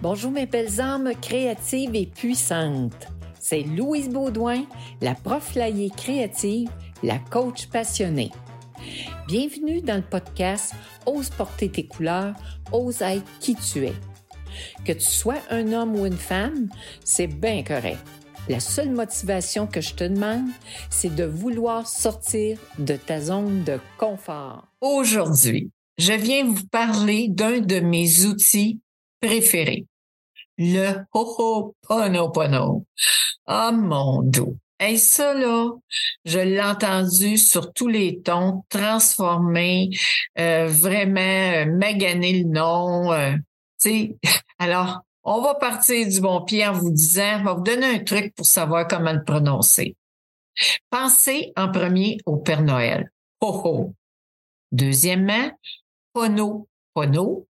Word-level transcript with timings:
Bonjour 0.00 0.30
mes 0.30 0.46
belles 0.46 0.80
âmes 0.80 1.10
créatives 1.20 1.96
et 1.96 2.06
puissantes. 2.06 3.08
C'est 3.40 3.62
Louise 3.62 4.08
Baudouin, 4.08 4.64
la 5.00 5.16
prof 5.16 5.58
créative, 5.96 6.70
la 7.02 7.18
coach 7.18 7.66
passionnée. 7.66 8.30
Bienvenue 9.26 9.80
dans 9.80 9.96
le 9.96 10.02
podcast 10.02 10.72
Ose 11.04 11.30
porter 11.30 11.68
tes 11.68 11.88
couleurs, 11.88 12.36
ose 12.70 13.02
être 13.02 13.26
qui 13.40 13.56
tu 13.56 13.86
es. 13.86 13.94
Que 14.84 14.92
tu 14.92 15.00
sois 15.00 15.42
un 15.50 15.72
homme 15.72 15.96
ou 15.96 16.06
une 16.06 16.16
femme, 16.16 16.68
c'est 17.02 17.26
bien 17.26 17.64
correct. 17.64 17.98
La 18.48 18.60
seule 18.60 18.90
motivation 18.90 19.66
que 19.66 19.80
je 19.80 19.94
te 19.94 20.04
demande, 20.04 20.46
c'est 20.90 21.12
de 21.12 21.24
vouloir 21.24 21.88
sortir 21.88 22.56
de 22.78 22.94
ta 22.94 23.20
zone 23.20 23.64
de 23.64 23.80
confort. 23.98 24.68
Aujourd'hui, 24.80 25.72
je 25.98 26.12
viens 26.12 26.44
vous 26.46 26.66
parler 26.70 27.26
d'un 27.28 27.58
de 27.58 27.80
mes 27.80 28.26
outils 28.26 28.80
préféré. 29.20 29.86
Le 30.56 31.04
Ho'oponopono. 31.12 32.84
Ah, 33.46 33.72
mon 33.72 34.22
dos. 34.22 34.56
Et 34.80 34.96
ça, 34.96 35.34
là, 35.34 35.70
je 36.24 36.38
l'ai 36.38 36.62
entendu 36.62 37.36
sur 37.36 37.72
tous 37.72 37.88
les 37.88 38.20
tons, 38.22 38.64
transformé, 38.68 39.90
euh, 40.38 40.68
vraiment 40.68 41.20
euh, 41.20 41.66
maganer 41.66 42.44
le 42.44 42.48
nom. 42.48 43.12
Euh, 43.12 43.34
alors, 44.58 45.00
on 45.24 45.40
va 45.40 45.54
partir 45.56 46.06
du 46.08 46.20
bon 46.20 46.44
pied 46.44 46.66
en 46.66 46.72
vous 46.72 46.92
disant, 46.92 47.40
on 47.40 47.44
va 47.44 47.54
vous 47.54 47.62
donner 47.62 47.86
un 47.86 47.98
truc 48.04 48.34
pour 48.34 48.46
savoir 48.46 48.86
comment 48.86 49.12
le 49.12 49.24
prononcer. 49.24 49.96
Pensez 50.90 51.52
en 51.56 51.70
premier 51.70 52.18
au 52.24 52.36
Père 52.36 52.62
Noël. 52.62 53.10
Ho, 53.40 53.60
ho. 53.64 53.94
Deuxièmement, 54.70 55.50
pono, 56.12 56.68
pono, 56.94 57.46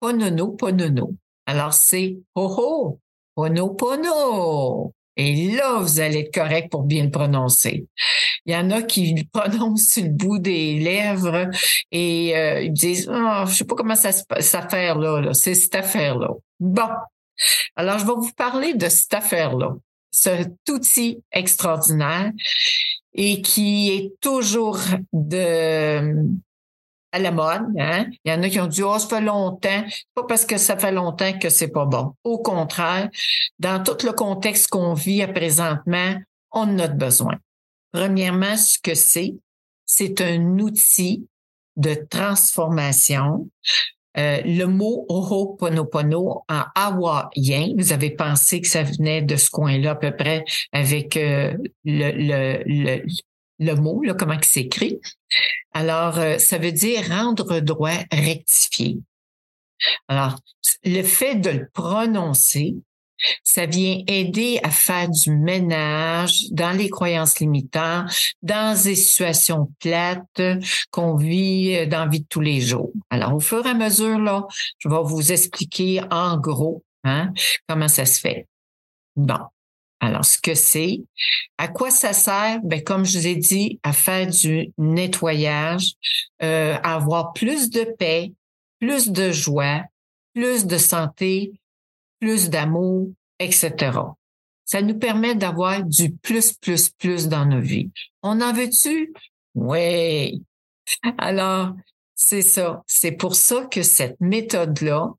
Ponono, 0.00 0.52
ponono. 0.52 1.16
Alors, 1.46 1.72
c'est 1.72 2.18
ho 2.34 2.46
ho, 2.46 3.00
pono, 3.34 3.74
pono. 3.74 4.94
Et 5.16 5.50
là, 5.56 5.80
vous 5.80 5.98
allez 5.98 6.20
être 6.20 6.32
correct 6.32 6.70
pour 6.70 6.84
bien 6.84 7.04
le 7.04 7.10
prononcer. 7.10 7.86
Il 8.46 8.52
y 8.52 8.56
en 8.56 8.70
a 8.70 8.82
qui 8.82 9.14
le 9.14 9.24
prononcent 9.32 9.94
sur 9.94 10.04
le 10.04 10.10
bout 10.10 10.38
des 10.38 10.78
lèvres 10.78 11.50
et 11.90 12.36
euh, 12.36 12.62
ils 12.62 12.72
disent 12.72 13.10
oh, 13.12 13.42
je 13.46 13.54
sais 13.54 13.64
pas 13.64 13.74
comment 13.74 13.96
ça 13.96 14.12
cette 14.12 14.54
affaire-là, 14.54 15.20
-là, 15.20 15.34
c'est 15.34 15.54
cette 15.54 15.74
affaire-là. 15.74 16.30
Bon. 16.60 16.88
Alors, 17.74 17.98
je 17.98 18.06
vais 18.06 18.14
vous 18.14 18.32
parler 18.36 18.74
de 18.74 18.88
cette 18.88 19.14
affaire-là. 19.14 19.74
Cet 20.10 20.54
outil 20.70 21.22
extraordinaire 21.32 22.32
et 23.14 23.42
qui 23.42 23.90
est 23.90 24.20
toujours 24.20 24.78
de 25.12 26.38
à 27.12 27.18
la 27.18 27.30
mode. 27.30 27.66
Hein? 27.78 28.06
Il 28.24 28.30
y 28.30 28.34
en 28.34 28.42
a 28.42 28.48
qui 28.48 28.60
ont 28.60 28.66
dit 28.66 28.82
Oh, 28.82 28.98
ça 28.98 29.08
fait 29.08 29.20
longtemps. 29.20 29.84
pas 30.14 30.24
parce 30.24 30.44
que 30.44 30.58
ça 30.58 30.76
fait 30.76 30.92
longtemps 30.92 31.38
que 31.38 31.48
c'est 31.48 31.68
pas 31.68 31.86
bon. 31.86 32.14
Au 32.24 32.38
contraire, 32.38 33.08
dans 33.58 33.82
tout 33.82 34.06
le 34.06 34.12
contexte 34.12 34.68
qu'on 34.68 34.94
vit 34.94 35.22
à 35.22 35.28
présentement, 35.28 36.14
on 36.52 36.60
en 36.60 36.78
a 36.78 36.88
besoin. 36.88 37.36
Premièrement, 37.92 38.56
ce 38.56 38.78
que 38.78 38.94
c'est, 38.94 39.34
c'est 39.86 40.20
un 40.20 40.58
outil 40.58 41.26
de 41.76 41.94
transformation. 41.94 43.48
Euh, 44.16 44.40
le 44.44 44.64
mot 44.64 45.06
Ho'oponopono 45.08 46.42
en 46.48 46.62
hawaïen, 46.74 47.74
vous 47.76 47.92
avez 47.92 48.10
pensé 48.10 48.60
que 48.60 48.66
ça 48.66 48.82
venait 48.82 49.22
de 49.22 49.36
ce 49.36 49.48
coin-là 49.50 49.92
à 49.92 49.94
peu 49.94 50.10
près 50.10 50.44
avec 50.72 51.16
euh, 51.16 51.56
le, 51.84 52.10
le, 52.12 52.62
le, 52.66 53.02
le 53.58 53.74
mot, 53.74 54.02
là, 54.02 54.14
comment 54.14 54.34
il 54.34 54.44
s'écrit. 54.44 55.00
Alors, 55.72 56.18
euh, 56.18 56.38
ça 56.38 56.58
veut 56.58 56.72
dire 56.72 57.08
rendre 57.08 57.60
droit, 57.60 57.98
rectifier. 58.12 58.98
Alors, 60.08 60.38
le 60.84 61.02
fait 61.02 61.36
de 61.36 61.50
le 61.50 61.68
prononcer, 61.72 62.76
ça 63.42 63.66
vient 63.66 64.02
aider 64.06 64.60
à 64.62 64.70
faire 64.70 65.08
du 65.08 65.30
ménage 65.30 66.50
dans 66.50 66.70
les 66.70 66.88
croyances 66.88 67.40
limitantes, 67.40 68.12
dans 68.42 68.80
des 68.80 68.94
situations 68.94 69.72
plates 69.80 70.40
qu'on 70.90 71.16
vit 71.16 71.76
euh, 71.76 71.86
dans 71.86 72.04
la 72.04 72.10
vie 72.10 72.20
de 72.20 72.26
tous 72.28 72.40
les 72.40 72.60
jours. 72.60 72.92
Alors, 73.10 73.34
au 73.34 73.40
fur 73.40 73.66
et 73.66 73.70
à 73.70 73.74
mesure, 73.74 74.18
là, 74.18 74.46
je 74.78 74.88
vais 74.88 75.02
vous 75.02 75.32
expliquer 75.32 76.00
en 76.10 76.38
gros 76.38 76.84
hein, 77.04 77.32
comment 77.68 77.88
ça 77.88 78.06
se 78.06 78.20
fait. 78.20 78.46
Bon. 79.16 79.40
Alors, 80.00 80.24
ce 80.24 80.38
que 80.38 80.54
c'est, 80.54 81.02
à 81.58 81.68
quoi 81.68 81.90
ça 81.90 82.12
sert? 82.12 82.60
Ben, 82.62 82.82
comme 82.82 83.04
je 83.04 83.18
vous 83.18 83.26
ai 83.26 83.36
dit, 83.36 83.80
à 83.82 83.92
faire 83.92 84.26
du 84.26 84.72
nettoyage, 84.78 85.94
euh, 86.42 86.76
à 86.82 86.94
avoir 86.94 87.32
plus 87.32 87.70
de 87.70 87.84
paix, 87.98 88.32
plus 88.78 89.10
de 89.10 89.32
joie, 89.32 89.82
plus 90.34 90.66
de 90.66 90.78
santé, 90.78 91.52
plus 92.20 92.48
d'amour, 92.48 93.08
etc. 93.38 93.98
Ça 94.64 94.82
nous 94.82 94.98
permet 94.98 95.34
d'avoir 95.34 95.82
du 95.82 96.12
plus, 96.12 96.52
plus, 96.52 96.90
plus 96.90 97.28
dans 97.28 97.46
nos 97.46 97.60
vies. 97.60 97.90
On 98.22 98.40
en 98.40 98.52
veut-tu? 98.52 99.12
Oui. 99.54 100.42
Alors, 101.18 101.74
c'est 102.14 102.42
ça. 102.42 102.82
C'est 102.86 103.12
pour 103.12 103.34
ça 103.34 103.66
que 103.66 103.82
cette 103.82 104.20
méthode-là, 104.20 105.10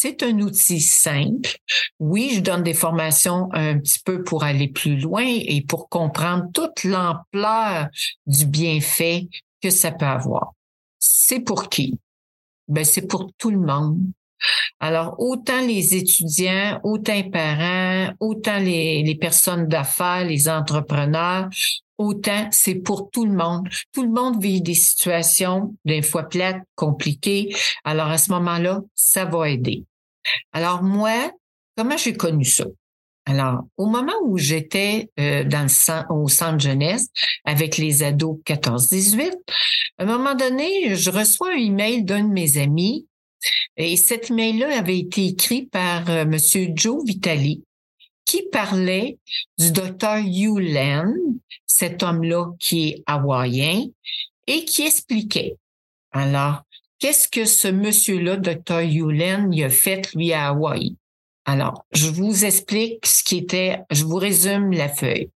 c'est 0.00 0.22
un 0.22 0.38
outil 0.38 0.80
simple. 0.80 1.56
Oui, 1.98 2.30
je 2.34 2.40
donne 2.40 2.62
des 2.62 2.72
formations 2.72 3.48
un 3.52 3.80
petit 3.80 3.98
peu 3.98 4.22
pour 4.22 4.44
aller 4.44 4.68
plus 4.68 4.96
loin 4.96 5.24
et 5.26 5.60
pour 5.62 5.88
comprendre 5.88 6.44
toute 6.54 6.84
l'ampleur 6.84 7.88
du 8.24 8.46
bienfait 8.46 9.26
que 9.60 9.70
ça 9.70 9.90
peut 9.90 10.06
avoir. 10.06 10.52
C'est 11.00 11.40
pour 11.40 11.68
qui? 11.68 11.98
Ben, 12.68 12.84
c'est 12.84 13.08
pour 13.08 13.32
tout 13.38 13.50
le 13.50 13.58
monde. 13.58 13.98
Alors, 14.78 15.16
autant 15.18 15.66
les 15.66 15.96
étudiants, 15.96 16.78
autant 16.84 17.14
les 17.14 17.28
parents, 17.28 18.14
autant 18.20 18.60
les, 18.60 19.02
les 19.02 19.16
personnes 19.16 19.66
d'affaires, 19.66 20.24
les 20.24 20.48
entrepreneurs, 20.48 21.48
autant 21.96 22.46
c'est 22.52 22.76
pour 22.76 23.10
tout 23.10 23.26
le 23.26 23.32
monde. 23.32 23.68
Tout 23.92 24.04
le 24.04 24.10
monde 24.10 24.40
vit 24.40 24.62
des 24.62 24.74
situations 24.74 25.74
des 25.84 26.02
fois 26.02 26.28
plates, 26.28 26.62
compliquées. 26.76 27.52
Alors 27.82 28.06
à 28.06 28.18
ce 28.18 28.30
moment-là, 28.30 28.82
ça 28.94 29.24
va 29.24 29.50
aider. 29.50 29.87
Alors 30.52 30.82
moi, 30.82 31.32
comment 31.76 31.96
j'ai 31.96 32.14
connu 32.14 32.44
ça? 32.44 32.64
Alors, 33.26 33.64
au 33.76 33.86
moment 33.86 34.14
où 34.22 34.38
j'étais 34.38 35.10
euh, 35.20 35.44
au 36.08 36.28
centre 36.28 36.60
jeunesse 36.60 37.08
avec 37.44 37.76
les 37.76 38.02
ados 38.02 38.38
14-18, 38.46 39.32
à 39.98 40.02
un 40.02 40.06
moment 40.06 40.34
donné, 40.34 40.94
je 40.94 41.10
reçois 41.10 41.50
un 41.50 41.58
email 41.58 42.04
d'un 42.04 42.24
de 42.24 42.32
mes 42.32 42.56
amis 42.56 43.06
et 43.76 43.96
cet 43.96 44.30
email-là 44.30 44.78
avait 44.78 44.98
été 44.98 45.26
écrit 45.26 45.66
par 45.66 46.08
euh, 46.08 46.24
Monsieur 46.24 46.68
Joe 46.74 47.04
Vitali 47.04 47.62
qui 48.24 48.42
parlait 48.50 49.18
du 49.58 49.72
docteur 49.72 50.18
Yulen, 50.18 51.14
cet 51.66 52.02
homme-là 52.02 52.52
qui 52.58 52.88
est 52.88 53.02
hawaïen, 53.06 53.86
et 54.46 54.64
qui 54.64 54.82
expliquait. 54.82 55.56
Alors, 56.12 56.62
qu'est-ce 56.98 57.28
que 57.28 57.44
ce 57.44 57.68
monsieur-là, 57.68 58.36
docteur 58.36 58.80
Yulen, 58.82 59.52
il 59.52 59.64
a 59.64 59.70
fait, 59.70 60.12
lui, 60.14 60.32
à 60.32 60.48
Hawaï? 60.48 60.96
Alors, 61.44 61.86
je 61.92 62.08
vous 62.08 62.44
explique 62.44 63.06
ce 63.06 63.24
qui 63.24 63.38
était, 63.38 63.80
je 63.90 64.04
vous 64.04 64.16
résume 64.16 64.72
la 64.72 64.88
feuille. 64.88 65.30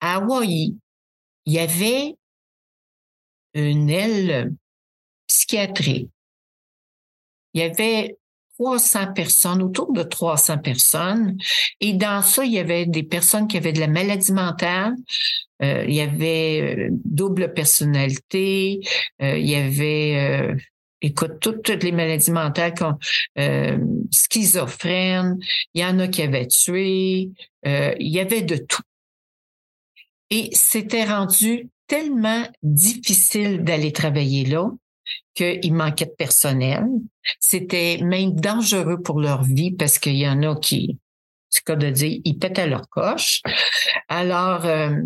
À 0.00 0.16
Hawaï, 0.16 0.76
il 1.46 1.52
y 1.52 1.58
avait 1.58 2.14
une 3.54 3.90
aile 3.90 4.54
psychiatrique. 5.26 6.10
Il 7.54 7.62
y 7.62 7.64
avait 7.64 8.16
300 8.58 9.12
personnes, 9.12 9.62
autour 9.62 9.92
de 9.92 10.02
300 10.02 10.58
personnes. 10.58 11.36
Et 11.80 11.92
dans 11.94 12.22
ça, 12.22 12.44
il 12.44 12.52
y 12.52 12.58
avait 12.58 12.86
des 12.86 13.02
personnes 13.02 13.48
qui 13.48 13.56
avaient 13.56 13.72
de 13.72 13.80
la 13.80 13.88
maladie 13.88 14.32
mentale. 14.32 14.94
Euh, 15.62 15.84
il 15.86 15.94
y 15.94 16.00
avait 16.00 16.76
euh, 16.78 16.88
double 17.04 17.52
personnalité. 17.54 18.80
Euh, 19.22 19.38
il 19.38 19.48
y 19.48 19.54
avait, 19.54 20.54
écoute, 21.00 21.40
toutes, 21.40 21.68
les 21.68 21.92
maladies 21.92 22.30
mentales, 22.30 22.74
comme 22.74 22.98
schizophrène. 24.10 25.38
Il 25.74 25.82
y 25.82 25.84
en 25.84 25.98
a 25.98 26.08
qui 26.08 26.22
avaient 26.22 26.46
tué. 26.46 27.30
il 27.64 27.96
y 27.98 28.20
avait 28.20 28.42
de 28.42 28.56
tout. 28.56 28.82
Et 30.30 30.50
c'était 30.52 31.04
rendu 31.04 31.68
tellement 31.86 32.44
difficile 32.62 33.62
d'aller 33.62 33.92
travailler 33.92 34.44
là 34.44 34.70
qu'il 35.34 35.74
manquait 35.74 36.06
de 36.06 36.10
personnel. 36.10 36.84
C'était 37.38 37.98
même 38.02 38.32
dangereux 38.32 39.00
pour 39.02 39.20
leur 39.20 39.42
vie 39.44 39.72
parce 39.72 39.98
qu'il 39.98 40.16
y 40.16 40.28
en 40.28 40.42
a 40.42 40.56
qui, 40.56 40.98
c'est 41.50 41.64
cas 41.64 41.76
de 41.76 41.90
dire, 41.90 42.20
ils 42.24 42.38
pétaient 42.38 42.66
leur 42.66 42.88
coche. 42.88 43.42
Alors, 44.08 44.64
euh, 44.64 44.90
euh, 44.90 45.02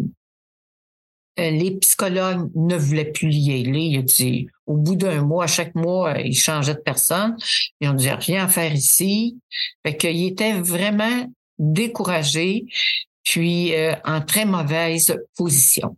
les 1.41 1.77
psychologues 1.79 2.51
ne 2.55 2.77
voulaient 2.77 3.13
plus 3.13 3.35
y 3.35 3.53
aller. 3.61 3.83
Ils 3.83 3.99
ont 4.01 4.03
dit, 4.03 4.49
au 4.67 4.77
bout 4.77 4.97
d'un 4.97 5.23
mois, 5.23 5.45
à 5.45 5.47
chaque 5.47 5.75
mois, 5.75 6.19
ils 6.21 6.37
changeaient 6.37 6.75
de 6.75 6.81
personne. 6.81 7.37
Ils 7.81 7.89
ont 7.89 7.95
dit, 7.95 8.11
rien 8.11 8.45
à 8.45 8.49
faire 8.49 8.75
ici. 8.75 9.39
Fait 9.85 9.97
qu'ils 9.97 10.27
étaient 10.27 10.61
vraiment 10.61 11.27
découragés, 11.59 12.67
puis 13.25 13.75
euh, 13.75 13.95
en 14.05 14.21
très 14.21 14.45
mauvaise 14.45 15.15
position. 15.37 15.97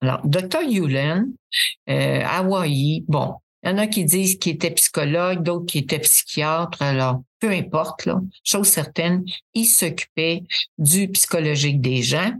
Alors, 0.00 0.20
Dr. 0.24 0.62
Yulen, 0.62 1.32
euh, 1.88 2.22
Hawaï, 2.24 3.04
bon, 3.08 3.34
Il 3.62 3.70
y 3.70 3.72
en 3.72 3.78
a 3.78 3.86
qui 3.86 4.04
disent 4.04 4.38
qu'il 4.38 4.54
était 4.54 4.70
psychologue, 4.70 5.42
d'autres 5.42 5.66
qui 5.66 5.78
étaient 5.78 5.98
psychiatre. 5.98 6.80
Alors, 6.82 7.22
peu 7.40 7.50
importe, 7.50 8.08
chose 8.44 8.68
certaine, 8.68 9.24
il 9.54 9.66
s'occupait 9.66 10.44
du 10.78 11.08
psychologique 11.08 11.80
des 11.80 12.02
gens. 12.02 12.32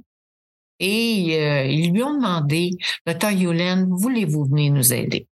Et 0.80 1.36
euh, 1.40 1.64
ils 1.64 1.92
lui 1.92 2.02
ont 2.02 2.14
demandé, 2.14 2.70
Docteur 3.06 3.32
Yulen, 3.32 3.88
voulez-vous 3.90 4.44
venir 4.44 4.72
nous 4.72 4.92
aider? 4.92 5.26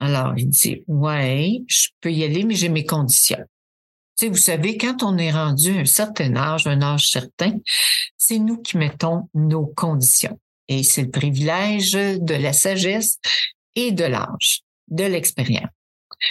Alors, 0.00 0.34
il 0.36 0.48
dit, 0.48 0.82
ouais, 0.86 1.62
je 1.66 1.88
peux 2.00 2.12
y 2.12 2.24
aller, 2.24 2.44
mais 2.44 2.54
j'ai 2.54 2.68
mes 2.68 2.84
conditions. 2.84 3.44
Tu 4.16 4.26
sais, 4.26 4.28
vous 4.28 4.36
savez, 4.36 4.76
quand 4.76 5.02
on 5.02 5.18
est 5.18 5.32
rendu 5.32 5.70
un 5.70 5.84
certain 5.84 6.36
âge, 6.36 6.66
un 6.66 6.82
âge 6.82 7.10
certain, 7.10 7.58
c'est 8.16 8.38
nous 8.38 8.60
qui 8.60 8.76
mettons 8.76 9.28
nos 9.34 9.66
conditions. 9.66 10.38
Et 10.68 10.82
c'est 10.82 11.02
le 11.02 11.10
privilège 11.10 11.92
de 11.92 12.34
la 12.34 12.52
sagesse 12.52 13.18
et 13.74 13.92
de 13.92 14.04
l'âge, 14.04 14.60
de 14.88 15.04
l'expérience. 15.04 15.70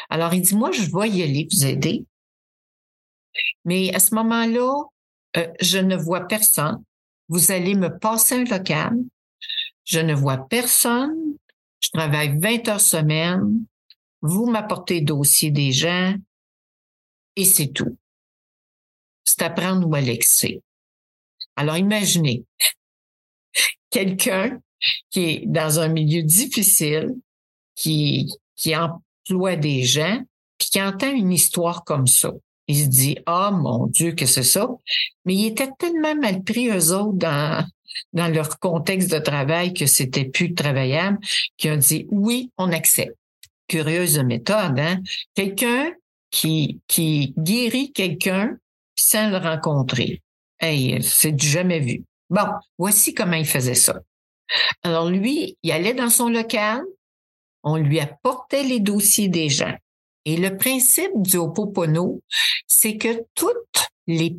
Alors, 0.10 0.34
il 0.34 0.42
dit, 0.42 0.56
moi, 0.56 0.72
je 0.72 0.84
vais 0.84 1.10
y 1.10 1.24
aller 1.24 1.48
vous 1.52 1.66
aider. 1.66 2.06
Mais 3.66 3.94
à 3.94 4.00
ce 4.00 4.16
moment-là, 4.16 4.84
euh, 5.38 5.48
je 5.60 5.78
ne 5.78 5.96
vois 5.96 6.28
personne. 6.28 6.84
Vous 7.30 7.52
allez 7.52 7.76
me 7.76 7.98
passer 7.98 8.36
un 8.36 8.44
local. 8.44 8.98
Je 9.86 10.00
ne 10.00 10.14
vois 10.14 10.48
personne. 10.48 11.36
Je 11.80 11.90
travaille 11.90 12.38
20 12.40 12.68
heures 12.70 12.82
semaine. 12.82 13.66
Vous 14.22 14.46
m'apportez 14.46 15.00
le 15.00 15.06
dossier 15.06 15.52
des 15.52 15.72
gens 15.72 16.16
et 17.36 17.46
c'est 17.46 17.74
tout. 17.74 17.98
C'est 19.24 19.42
à 19.42 19.50
prendre 19.50 19.88
ou 19.88 19.96
à 19.96 20.02
laisser. 20.02 20.62
Alors 21.56 21.78
imaginez 21.78 22.46
quelqu'un 23.90 24.60
qui 25.10 25.20
est 25.22 25.44
dans 25.46 25.80
un 25.80 25.88
milieu 25.88 26.24
difficile, 26.24 27.16
qui, 27.76 28.30
qui 28.56 28.76
emploie 28.76 29.56
des 29.56 29.84
gens, 29.84 30.22
puis 30.58 30.70
qui 30.70 30.82
entend 30.82 31.12
une 31.12 31.32
histoire 31.32 31.84
comme 31.84 32.08
ça. 32.08 32.32
Il 32.68 32.84
se 32.84 32.88
dit, 32.88 33.18
ah 33.26 33.52
mon 33.52 33.88
Dieu, 33.88 34.14
que 34.14 34.26
c'est 34.26 34.44
ça. 34.44 34.70
Mais 35.26 35.36
il 35.36 35.48
était 35.48 35.70
tellement 35.78 36.16
mal 36.16 36.44
pris, 36.44 36.70
eux 36.70 36.94
autres, 36.94 37.18
dans, 37.18 37.66
dans 38.14 38.28
leur 38.34 38.60
contexte 38.60 39.12
de 39.12 39.20
travail 39.20 39.74
que 39.74 39.86
c'était 39.86 40.26
plus 40.26 40.54
travaillable, 40.54 41.20
qu'ils 41.58 41.72
ont 41.72 41.78
dit, 41.78 42.08
oui, 42.10 42.52
on 42.58 42.72
accepte. 42.72 43.18
Curieuse 43.68 44.20
méthode, 44.20 44.80
hein? 44.80 45.02
Quelqu'un 45.36 45.92
qui, 46.32 46.80
qui 46.88 47.34
guérit 47.38 47.92
quelqu'un 47.92 48.58
sans 48.96 49.30
le 49.30 49.38
rencontrer. 49.38 50.22
Hey, 50.60 51.02
c'est 51.02 51.32
du 51.32 51.48
jamais 51.48 51.80
vu. 51.80 52.04
Bon, 52.30 52.46
voici 52.78 53.14
comment 53.14 53.34
il 53.34 53.46
faisait 53.46 53.74
ça. 53.74 54.00
Alors 54.84 55.10
lui, 55.10 55.58
il 55.64 55.72
allait 55.72 55.94
dans 55.94 56.10
son 56.10 56.30
local, 56.30 56.82
on 57.64 57.78
lui 57.78 58.00
apportait 58.00 58.64
les 58.64 58.80
dossiers 58.80 59.30
des 59.30 59.50
gens. 59.50 59.76
Et 60.26 60.38
le 60.38 60.58
principe 60.58 61.12
du 61.16 61.38
Ho'oponopono, 61.38 62.22
c'est 62.68 62.98
que 62.98 63.26
toutes 63.36 63.90
les 64.08 64.38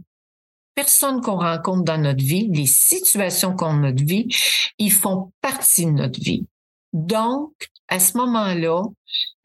personnes 0.74 1.20
qu'on 1.20 1.38
rencontre 1.38 1.84
dans 1.84 1.98
notre 1.98 2.24
vie, 2.24 2.48
les 2.52 2.66
situations 2.66 3.54
qu'on 3.54 3.78
a 3.84 3.90
notre 3.90 4.04
vie, 4.04 4.26
ils 4.78 4.92
font 4.92 5.32
partie 5.40 5.86
de 5.86 5.92
notre 5.92 6.20
vie. 6.20 6.46
Donc, 6.92 7.52
à 7.88 8.00
ce 8.00 8.16
moment-là, 8.16 8.82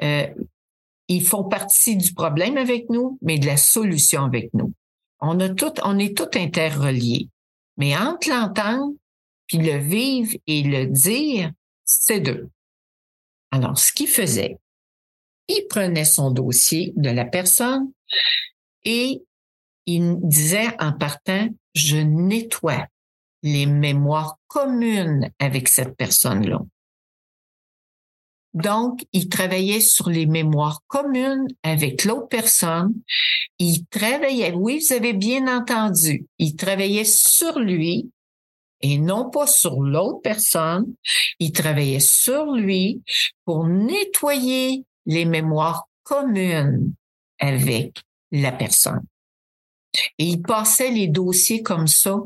euh, 0.01 0.27
ils 1.07 1.25
font 1.25 1.43
partie 1.43 1.97
du 1.97 2.13
problème 2.13 2.57
avec 2.57 2.89
nous, 2.89 3.17
mais 3.21 3.39
de 3.39 3.45
la 3.45 3.57
solution 3.57 4.23
avec 4.23 4.53
nous. 4.53 4.73
On 5.19 5.39
a 5.39 5.49
tout, 5.49 5.73
on 5.83 5.97
est 5.99 6.15
tout 6.15 6.29
interreliés. 6.35 7.29
Mais 7.77 7.97
entre 7.97 8.29
l'entendre, 8.29 8.93
puis 9.47 9.57
le 9.57 9.77
vivre 9.77 10.33
et 10.47 10.63
le 10.63 10.85
dire, 10.85 11.51
c'est 11.85 12.19
deux. 12.19 12.49
Alors, 13.51 13.77
ce 13.77 13.91
qu'il 13.91 14.07
faisait, 14.07 14.57
il 15.49 15.65
prenait 15.67 16.05
son 16.05 16.31
dossier 16.31 16.93
de 16.95 17.09
la 17.09 17.25
personne 17.25 17.91
et 18.85 19.23
il 19.85 20.17
disait 20.21 20.69
en 20.79 20.93
partant, 20.93 21.49
je 21.73 21.97
nettoie 21.97 22.85
les 23.41 23.65
mémoires 23.65 24.37
communes 24.47 25.31
avec 25.39 25.67
cette 25.67 25.95
personne-là. 25.97 26.59
Donc, 28.53 29.05
il 29.13 29.29
travaillait 29.29 29.79
sur 29.79 30.09
les 30.09 30.25
mémoires 30.25 30.81
communes 30.87 31.47
avec 31.63 32.03
l'autre 32.05 32.27
personne. 32.27 32.93
Il 33.59 33.85
travaillait, 33.87 34.53
oui, 34.53 34.79
vous 34.79 34.93
avez 34.93 35.13
bien 35.13 35.47
entendu, 35.47 36.25
il 36.37 36.55
travaillait 36.55 37.05
sur 37.05 37.59
lui 37.59 38.11
et 38.81 38.97
non 38.97 39.29
pas 39.29 39.47
sur 39.47 39.81
l'autre 39.81 40.21
personne. 40.21 40.93
Il 41.39 41.51
travaillait 41.51 41.99
sur 41.99 42.53
lui 42.53 43.01
pour 43.45 43.67
nettoyer 43.67 44.85
les 45.09 45.25
mémoires 45.25 45.87
communes 46.03 46.93
avec 47.39 48.03
la 48.31 48.51
personne. 48.51 49.03
Et 50.19 50.25
il 50.25 50.41
passait 50.41 50.91
les 50.91 51.07
dossiers 51.07 51.63
comme 51.63 51.87
ça, 51.87 52.19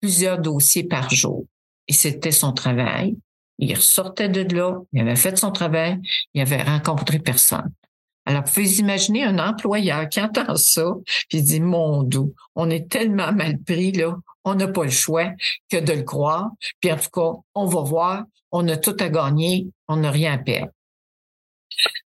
plusieurs 0.00 0.38
dossiers 0.38 0.84
par 0.84 1.10
jour. 1.10 1.44
Et 1.88 1.92
c'était 1.92 2.32
son 2.32 2.52
travail. 2.52 3.16
Il 3.58 3.76
sortait 3.76 4.30
de 4.30 4.42
là, 4.54 4.80
il 4.92 5.00
avait 5.00 5.16
fait 5.16 5.36
son 5.36 5.50
travail, 5.50 5.98
il 6.32 6.40
avait 6.40 6.62
rencontré 6.62 7.18
personne. 7.18 7.70
Alors, 8.24 8.44
vous 8.44 8.52
pouvez 8.52 8.78
imaginer 8.78 9.24
un 9.24 9.38
employeur 9.38 10.08
qui 10.08 10.20
entend 10.20 10.56
ça, 10.56 10.94
puis 11.28 11.42
dit, 11.42 11.60
mon 11.60 12.02
doux, 12.02 12.34
on 12.54 12.70
est 12.70 12.90
tellement 12.90 13.32
mal 13.32 13.58
pris, 13.58 13.92
là, 13.92 14.16
on 14.44 14.54
n'a 14.54 14.68
pas 14.68 14.84
le 14.84 14.90
choix 14.90 15.32
que 15.68 15.78
de 15.78 15.92
le 15.92 16.02
croire. 16.02 16.50
Puis 16.80 16.92
en 16.92 16.96
tout 16.96 17.10
cas, 17.10 17.40
on 17.54 17.66
va 17.66 17.80
voir, 17.82 18.24
on 18.52 18.66
a 18.68 18.76
tout 18.76 18.96
à 19.00 19.08
gagner, 19.08 19.68
on 19.88 19.96
n'a 19.96 20.10
rien 20.10 20.34
à 20.34 20.38
perdre. 20.38 20.72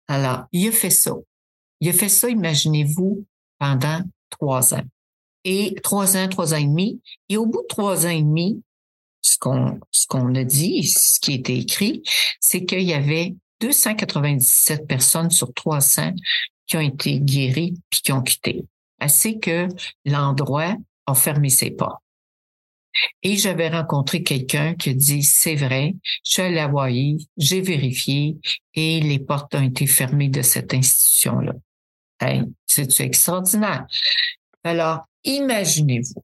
Alors, 0.07 0.45
il 0.51 0.67
a 0.67 0.71
fait 0.71 0.89
ça. 0.89 1.13
Il 1.79 1.89
a 1.89 1.93
fait 1.93 2.09
ça, 2.09 2.29
imaginez-vous, 2.29 3.25
pendant 3.59 4.01
trois 4.29 4.73
ans. 4.73 4.83
Et 5.43 5.75
trois 5.83 6.17
ans, 6.17 6.27
trois 6.27 6.53
ans 6.53 6.57
et 6.57 6.65
demi. 6.65 7.01
Et 7.29 7.37
au 7.37 7.45
bout 7.45 7.61
de 7.61 7.67
trois 7.67 8.05
ans 8.05 8.09
et 8.09 8.21
demi, 8.21 8.61
ce 9.21 9.37
qu'on 9.37 9.79
ce 9.91 10.07
qu'on 10.07 10.33
a 10.35 10.43
dit, 10.43 10.83
ce 10.83 11.19
qui 11.19 11.33
était 11.33 11.57
écrit, 11.57 12.03
c'est 12.39 12.65
qu'il 12.65 12.83
y 12.83 12.93
avait 12.93 13.35
297 13.61 14.87
personnes 14.87 15.29
sur 15.29 15.53
300 15.53 16.13
qui 16.67 16.77
ont 16.77 16.81
été 16.81 17.19
guéries 17.19 17.75
puis 17.89 18.01
qui 18.01 18.11
ont 18.11 18.21
quitté. 18.21 18.65
Assez 18.99 19.39
que 19.39 19.67
l'endroit 20.05 20.75
a 21.05 21.13
fermé 21.13 21.49
ses 21.49 21.71
portes. 21.71 22.01
Et 23.23 23.37
j'avais 23.37 23.69
rencontré 23.69 24.23
quelqu'un 24.23 24.75
qui 24.75 24.89
a 24.89 24.93
dit, 24.93 25.23
c'est 25.23 25.55
vrai, 25.55 25.95
je 26.23 26.31
suis 26.31 26.41
allé 26.41 26.59
à 26.59 26.71
j'ai 27.37 27.61
vérifié 27.61 28.37
et 28.73 28.99
les 28.99 29.19
portes 29.19 29.55
ont 29.55 29.63
été 29.63 29.87
fermées 29.87 30.29
de 30.29 30.41
cette 30.41 30.73
institution-là. 30.73 31.53
c'est 32.67 32.99
extraordinaire? 32.99 33.85
Alors, 34.63 35.07
imaginez-vous, 35.23 36.23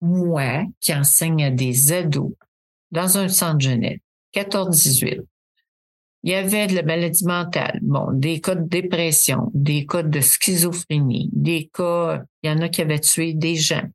moi 0.00 0.64
qui 0.80 0.94
enseigne 0.94 1.44
à 1.44 1.50
des 1.50 1.92
ados 1.92 2.32
dans 2.90 3.18
un 3.18 3.28
centre 3.28 3.60
jeunesse, 3.60 3.98
14-18, 4.34 5.20
il 6.24 6.32
y 6.32 6.34
avait 6.34 6.66
de 6.66 6.74
la 6.74 6.82
maladie 6.82 7.24
mentale, 7.24 7.78
bon, 7.82 8.12
des 8.12 8.40
cas 8.40 8.56
de 8.56 8.68
dépression, 8.68 9.50
des 9.54 9.86
cas 9.86 10.02
de 10.02 10.20
schizophrénie, 10.20 11.30
des 11.32 11.70
cas, 11.72 12.22
il 12.42 12.50
y 12.50 12.52
en 12.52 12.60
a 12.60 12.68
qui 12.68 12.82
avaient 12.82 13.00
tué 13.00 13.34
des 13.34 13.54
gens 13.56 13.88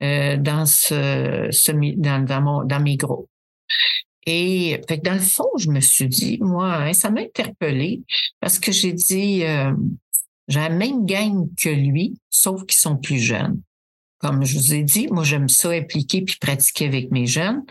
dans 0.00 0.66
ce, 0.66 1.48
ce 1.50 1.72
dans, 1.72 2.42
mon, 2.42 2.64
dans 2.64 2.80
mes 2.80 2.96
groupes. 2.96 3.28
Et 4.30 4.78
fait 4.86 4.98
dans 4.98 5.14
le 5.14 5.20
fond, 5.20 5.48
je 5.56 5.70
me 5.70 5.80
suis 5.80 6.06
dit, 6.06 6.38
moi, 6.42 6.74
hein, 6.74 6.92
ça 6.92 7.10
m'a 7.10 7.22
interpellé 7.22 8.02
parce 8.40 8.58
que 8.58 8.72
j'ai 8.72 8.92
dit, 8.92 9.42
euh, 9.44 9.72
j'ai 10.48 10.60
la 10.60 10.68
même 10.68 11.06
gang 11.06 11.48
que 11.56 11.70
lui, 11.70 12.18
sauf 12.28 12.66
qu'ils 12.66 12.78
sont 12.78 12.98
plus 12.98 13.18
jeunes. 13.18 13.62
Comme 14.18 14.44
je 14.44 14.58
vous 14.58 14.74
ai 14.74 14.82
dit, 14.82 15.08
moi, 15.08 15.24
j'aime 15.24 15.48
ça 15.48 15.70
impliquer 15.70 16.22
puis 16.22 16.36
pratiquer 16.38 16.86
avec 16.86 17.10
mes 17.10 17.26
jeunes. 17.26 17.64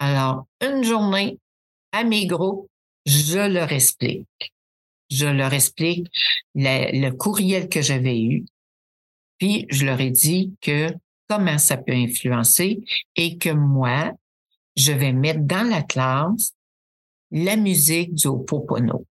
Alors, 0.00 0.46
une 0.60 0.82
journée, 0.82 1.38
à 1.92 2.02
mes 2.02 2.26
groupes, 2.26 2.68
je 3.06 3.38
leur 3.38 3.70
explique. 3.70 4.26
Je 5.10 5.26
leur 5.26 5.52
explique 5.52 6.08
le, 6.56 7.10
courriel 7.10 7.68
que 7.68 7.82
j'avais 7.82 8.20
eu. 8.20 8.46
Puis, 9.38 9.66
je 9.70 9.84
leur 9.84 10.00
ai 10.00 10.10
dit 10.10 10.54
que 10.60 10.88
comment 11.28 11.58
ça 11.58 11.76
peut 11.76 11.92
influencer 11.92 12.84
et 13.16 13.38
que 13.38 13.50
moi, 13.50 14.12
je 14.76 14.92
vais 14.92 15.12
mettre 15.12 15.40
dans 15.40 15.68
la 15.68 15.82
classe 15.82 16.52
la 17.30 17.56
musique 17.56 18.14
du 18.14 18.26
Opopono. 18.26 19.06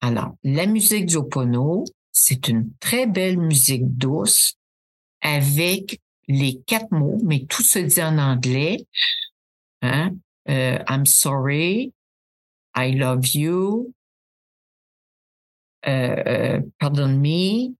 Alors, 0.00 0.34
la 0.42 0.66
musique 0.66 1.06
du 1.06 1.16
Opono, 1.16 1.84
c'est 2.12 2.48
une 2.48 2.72
très 2.80 3.06
belle 3.06 3.38
musique 3.38 3.96
douce 3.96 4.54
avec 5.20 6.00
les 6.26 6.60
quatre 6.66 6.90
mots, 6.90 7.18
mais 7.24 7.44
tout 7.46 7.62
se 7.62 7.78
dit 7.78 8.02
en 8.02 8.18
anglais. 8.18 8.86
Hein? 9.82 10.12
Euh, 10.48 10.78
I'm 10.88 11.04
sorry, 11.06 11.92
I 12.74 12.92
love 12.92 13.34
you, 13.34 13.92
euh, 15.86 16.22
euh, 16.26 16.60
pardon 16.78 17.08
me, 17.08 17.74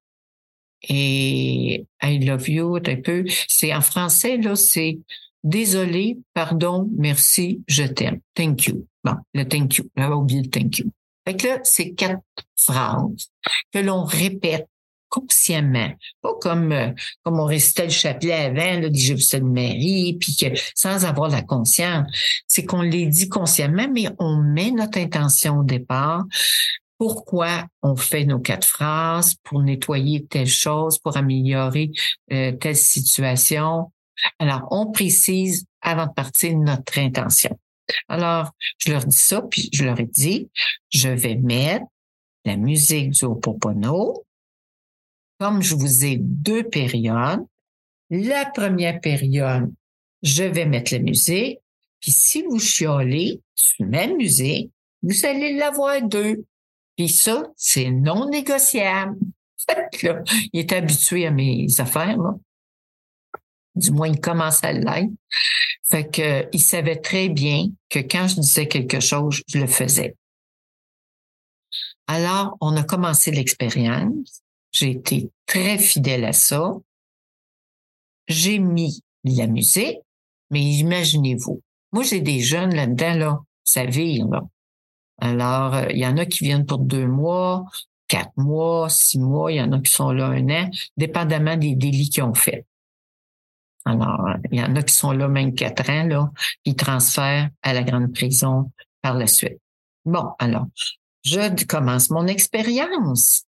et 0.89 1.87
I 2.03 2.19
love 2.25 2.49
you, 2.49 2.77
un 2.77 2.97
peu. 2.97 3.25
C'est 3.49 3.75
en 3.75 3.81
français, 3.81 4.37
là, 4.39 4.57
c'est 4.57 4.99
désolé, 5.43 6.19
pardon, 6.35 6.89
merci, 6.97 7.63
je 7.67 7.85
t'aime. 7.85 8.21
Thank 8.35 8.67
you. 8.67 8.87
Bon, 9.05 9.17
le 9.35 9.45
thank 9.45 9.77
you. 9.77 9.85
J'avais 9.97 10.15
oublié 10.15 10.43
le 10.43 10.51
thank 10.51 10.79
you. 10.79 10.91
Fait 11.27 11.37
que 11.37 11.47
là, 11.47 11.61
c'est 11.65 11.93
quatre 11.93 12.23
phrases 12.57 13.31
que 13.73 13.79
l'on 13.79 14.05
répète 14.05 14.67
consciemment, 15.11 15.91
pas 16.23 16.35
comme 16.41 16.73
euh, 16.73 16.93
comme 17.25 17.41
on 17.41 17.45
récitait 17.45 17.85
le 17.85 17.91
chapelet 17.91 18.33
avant, 18.33 18.81
vous 18.81 19.47
Marie, 19.47 20.17
puis 20.19 20.37
que 20.37 20.47
sans 20.75 21.05
avoir 21.05 21.29
la 21.29 21.43
conscience, 21.43 22.07
c'est 22.47 22.65
qu'on 22.65 22.83
les 22.83 23.07
dit 23.07 23.29
consciemment, 23.29 23.89
mais 23.93 24.07
on 24.19 24.37
met 24.37 24.71
notre 24.71 24.99
intention 24.99 25.59
au 25.59 25.65
départ. 25.65 26.25
Pourquoi 27.01 27.67
on 27.81 27.97
fait 27.97 28.27
nos 28.27 28.41
quatre 28.41 28.67
phrases 28.67 29.35
pour 29.43 29.63
nettoyer 29.63 30.27
telle 30.27 30.47
chose, 30.47 30.99
pour 30.99 31.17
améliorer 31.17 31.93
euh, 32.31 32.53
telle 32.53 32.77
situation. 32.77 33.91
Alors, 34.39 34.69
on 34.71 34.91
précise 34.91 35.65
avant 35.81 36.09
de 36.09 36.13
partir 36.13 36.55
notre 36.59 36.99
intention. 36.99 37.59
Alors, 38.07 38.51
je 38.77 38.93
leur 38.93 39.07
dis 39.07 39.17
ça, 39.17 39.41
puis 39.41 39.71
je 39.73 39.83
leur 39.83 39.99
ai 39.99 40.05
dit, 40.05 40.51
je 40.91 41.09
vais 41.09 41.37
mettre 41.37 41.87
la 42.45 42.59
musique 42.59 43.13
du 43.13 43.25
Ho'oponopono, 43.25 44.27
comme 45.39 45.63
je 45.63 45.77
vous 45.77 46.05
ai 46.05 46.19
deux 46.21 46.65
périodes, 46.65 47.47
la 48.11 48.45
première 48.45 49.01
période, 49.01 49.73
je 50.23 50.43
vais 50.43 50.67
mettre 50.67 50.93
la 50.93 51.01
musique, 51.01 51.61
puis 51.99 52.13
si 52.13 52.43
vous 52.43 52.59
chiolez 52.59 53.41
sur 53.55 53.87
même 53.87 54.19
musique, 54.19 54.71
vous 55.03 55.25
allez 55.25 55.57
l'avoir 55.57 56.03
deux. 56.03 56.45
Ça, 57.09 57.45
c'est 57.57 57.91
non 57.91 58.29
négociable. 58.29 59.19
Là, 60.03 60.23
il 60.53 60.61
est 60.61 60.73
habitué 60.73 61.27
à 61.27 61.31
mes 61.31 61.67
affaires, 61.79 62.17
là. 62.17 62.35
Du 63.77 63.93
moins, 63.93 64.09
il 64.09 64.21
commence 64.21 64.65
à 64.65 64.73
l'être. 64.73 65.13
Fait 65.91 66.09
que, 66.09 66.49
il 66.53 66.61
savait 66.61 66.97
très 66.97 67.29
bien 67.29 67.69
que 67.89 68.01
quand 68.01 68.27
je 68.29 68.37
disais 68.37 68.67
quelque 68.67 69.01
chose, 69.01 69.43
je 69.47 69.59
le 69.59 69.67
faisais. 69.67 70.17
Alors, 72.07 72.57
on 72.61 72.77
a 72.77 72.83
commencé 72.83 73.31
l'expérience. 73.31 74.43
J'ai 74.73 74.91
été 74.91 75.31
très 75.47 75.79
fidèle 75.79 76.25
à 76.25 76.33
ça. 76.33 76.73
J'ai 78.27 78.59
mis 78.59 79.03
la 79.25 79.47
musique, 79.47 79.99
mais 80.51 80.61
imaginez-vous. 80.61 81.63
Moi, 81.93 82.03
j'ai 82.05 82.21
des 82.21 82.41
jeunes 82.41 82.75
là-dedans, 82.75 83.15
là, 83.15 83.39
ça 83.65 83.85
vire. 83.85 84.27
Alors, 85.21 85.75
euh, 85.75 85.87
il 85.91 85.99
y 85.99 86.07
en 86.07 86.17
a 86.17 86.27
qui 86.27 86.45
viennent 86.45 86.67
pour 86.67 86.79
deux 86.79 87.07
mois, 87.07 87.67
quatre 88.09 88.33
mois, 88.37 88.89
six 88.89 89.19
mois, 89.19 89.53
il 89.53 89.57
y 89.57 89.63
en 89.63 89.73
a 89.73 89.81
qui 89.81 89.93
sont 89.93 90.11
là 90.11 90.27
un 90.27 90.49
an, 90.51 90.71
dépendamment 90.97 91.57
des 91.57 91.75
délits 91.75 92.11
qu'ils 92.11 92.25
ont 92.25 92.35
fait. 92.35 92.67
Alors, 93.85 94.29
il 94.51 94.59
y 94.59 94.63
en 94.63 94.75
a 94.77 94.83
qui 94.83 94.95
sont 94.95 95.13
là 95.13 95.29
même 95.29 95.55
quatre 95.55 95.89
ans, 95.89 96.05
là, 96.05 96.31
qui 96.65 96.75
transfèrent 96.75 97.49
à 97.63 97.73
la 97.73 97.83
grande 97.83 98.13
prison 98.13 98.71
par 99.03 99.15
la 99.17 99.27
suite. 99.27 99.59
Bon, 100.05 100.31
alors, 100.39 100.67
je 101.23 101.65
commence 101.65 102.11
mon 102.11 102.27
expérience. 102.27 103.45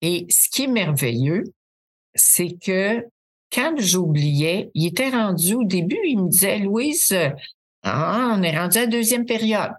Et 0.00 0.26
ce 0.30 0.48
qui 0.50 0.64
est 0.64 0.68
merveilleux, 0.68 1.44
c'est 2.14 2.56
que 2.60 3.06
quand 3.52 3.74
j'oubliais, 3.78 4.70
il 4.74 4.86
était 4.86 5.10
rendu 5.10 5.54
au 5.54 5.64
début, 5.64 6.00
il 6.04 6.22
me 6.22 6.28
disait, 6.28 6.58
Louise, 6.58 7.14
ah, 7.82 8.34
on 8.36 8.42
est 8.42 8.56
rendu 8.56 8.78
à 8.78 8.82
la 8.82 8.86
deuxième 8.86 9.26
période. 9.26 9.72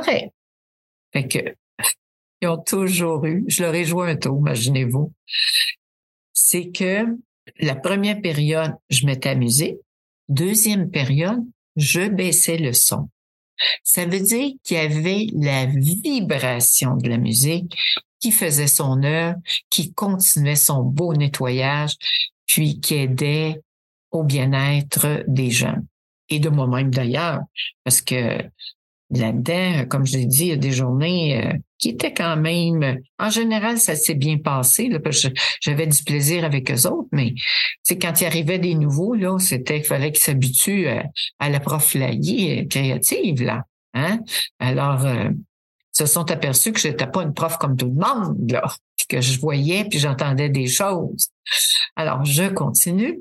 Vrai. 0.00 0.32
Fait 1.12 1.56
ils 2.42 2.48
ont 2.48 2.58
toujours 2.58 3.24
eu, 3.24 3.44
je 3.48 3.62
leur 3.62 3.74
ai 3.74 3.84
joué 3.84 4.10
un 4.10 4.16
tour, 4.16 4.38
imaginez-vous. 4.38 5.12
C'est 6.34 6.70
que 6.70 7.06
la 7.58 7.74
première 7.74 8.20
période, 8.20 8.74
je 8.90 9.06
m'étais 9.06 9.30
amusée. 9.30 9.78
Deuxième 10.28 10.90
période, 10.90 11.42
je 11.76 12.08
baissais 12.08 12.58
le 12.58 12.74
son. 12.74 13.08
Ça 13.82 14.04
veut 14.04 14.20
dire 14.20 14.52
qu'il 14.62 14.76
y 14.76 14.80
avait 14.80 15.26
la 15.34 15.64
vibration 15.64 16.96
de 16.96 17.08
la 17.08 17.16
musique 17.16 17.74
qui 18.20 18.32
faisait 18.32 18.66
son 18.66 19.02
œuvre, 19.02 19.38
qui 19.70 19.94
continuait 19.94 20.56
son 20.56 20.82
beau 20.82 21.14
nettoyage, 21.14 21.94
puis 22.46 22.80
qui 22.80 22.96
aidait 22.96 23.62
au 24.10 24.24
bien-être 24.24 25.24
des 25.26 25.50
gens 25.50 25.78
et 26.28 26.40
de 26.40 26.48
moi-même 26.48 26.90
d'ailleurs, 26.90 27.40
parce 27.84 28.02
que 28.02 28.42
là-dedans, 29.10 29.86
comme 29.88 30.06
je 30.06 30.16
l'ai 30.16 30.26
dit, 30.26 30.46
il 30.46 30.48
y 30.48 30.52
a 30.52 30.56
des 30.56 30.72
journées 30.72 31.44
euh, 31.44 31.52
qui 31.78 31.90
étaient 31.90 32.12
quand 32.12 32.36
même, 32.36 32.98
en 33.18 33.30
général, 33.30 33.78
ça 33.78 33.94
s'est 33.94 34.14
bien 34.14 34.38
passé, 34.38 34.88
là, 34.88 34.98
parce 34.98 35.22
que 35.22 35.28
j'avais 35.60 35.86
du 35.86 36.02
plaisir 36.02 36.44
avec 36.44 36.70
eux 36.70 36.86
autres, 36.88 37.08
mais 37.12 37.34
c'est 37.82 37.98
quand 37.98 38.20
il 38.20 38.26
arrivait 38.26 38.58
des 38.58 38.74
nouveaux, 38.74 39.14
là, 39.14 39.38
c'était 39.38 39.76
qu'il 39.76 39.86
fallait 39.86 40.12
qu'ils 40.12 40.24
s'habituent 40.24 40.88
à, 40.88 41.04
à, 41.38 41.50
la 41.50 41.60
proflayer 41.60 42.66
créative, 42.66 43.42
là. 43.42 43.64
Hein? 43.94 44.20
Alors, 44.58 45.06
euh, 45.06 45.30
se 45.92 46.04
sont 46.04 46.30
aperçus 46.30 46.72
que 46.72 46.80
j'étais 46.80 47.06
pas 47.06 47.22
une 47.22 47.32
prof 47.32 47.56
comme 47.56 47.76
tout 47.76 47.86
le 47.86 47.94
monde, 47.94 48.50
là, 48.50 48.62
que 49.08 49.20
je 49.20 49.38
voyais 49.38 49.84
puis 49.84 49.98
j'entendais 49.98 50.48
des 50.48 50.66
choses. 50.66 51.28
Alors, 51.94 52.24
je 52.24 52.48
continue. 52.48 53.20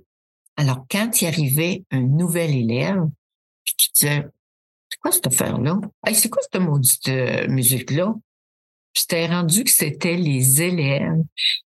Alors, 0.58 0.86
quand 0.89 1.22
il 1.22 1.27
arrivait 1.27 1.84
un 1.92 2.01
nouvel 2.01 2.56
élève, 2.56 3.04
puis 3.63 3.75
qui 3.77 3.89
disait, 3.94 4.25
quoi 5.06 5.12
cette 5.12 5.28
affaire-là? 5.28 5.80
Hey, 6.04 6.16
c'est 6.16 6.30
quoi 6.30 6.42
cette 6.42 6.60
maudite 6.60 7.08
euh, 7.10 7.48
musique-là? 7.48 8.16
J'étais 8.96 9.28
rendu 9.28 9.64
que 9.64 9.70
c'était 9.70 10.16
les 10.16 10.64
élèves 10.64 11.22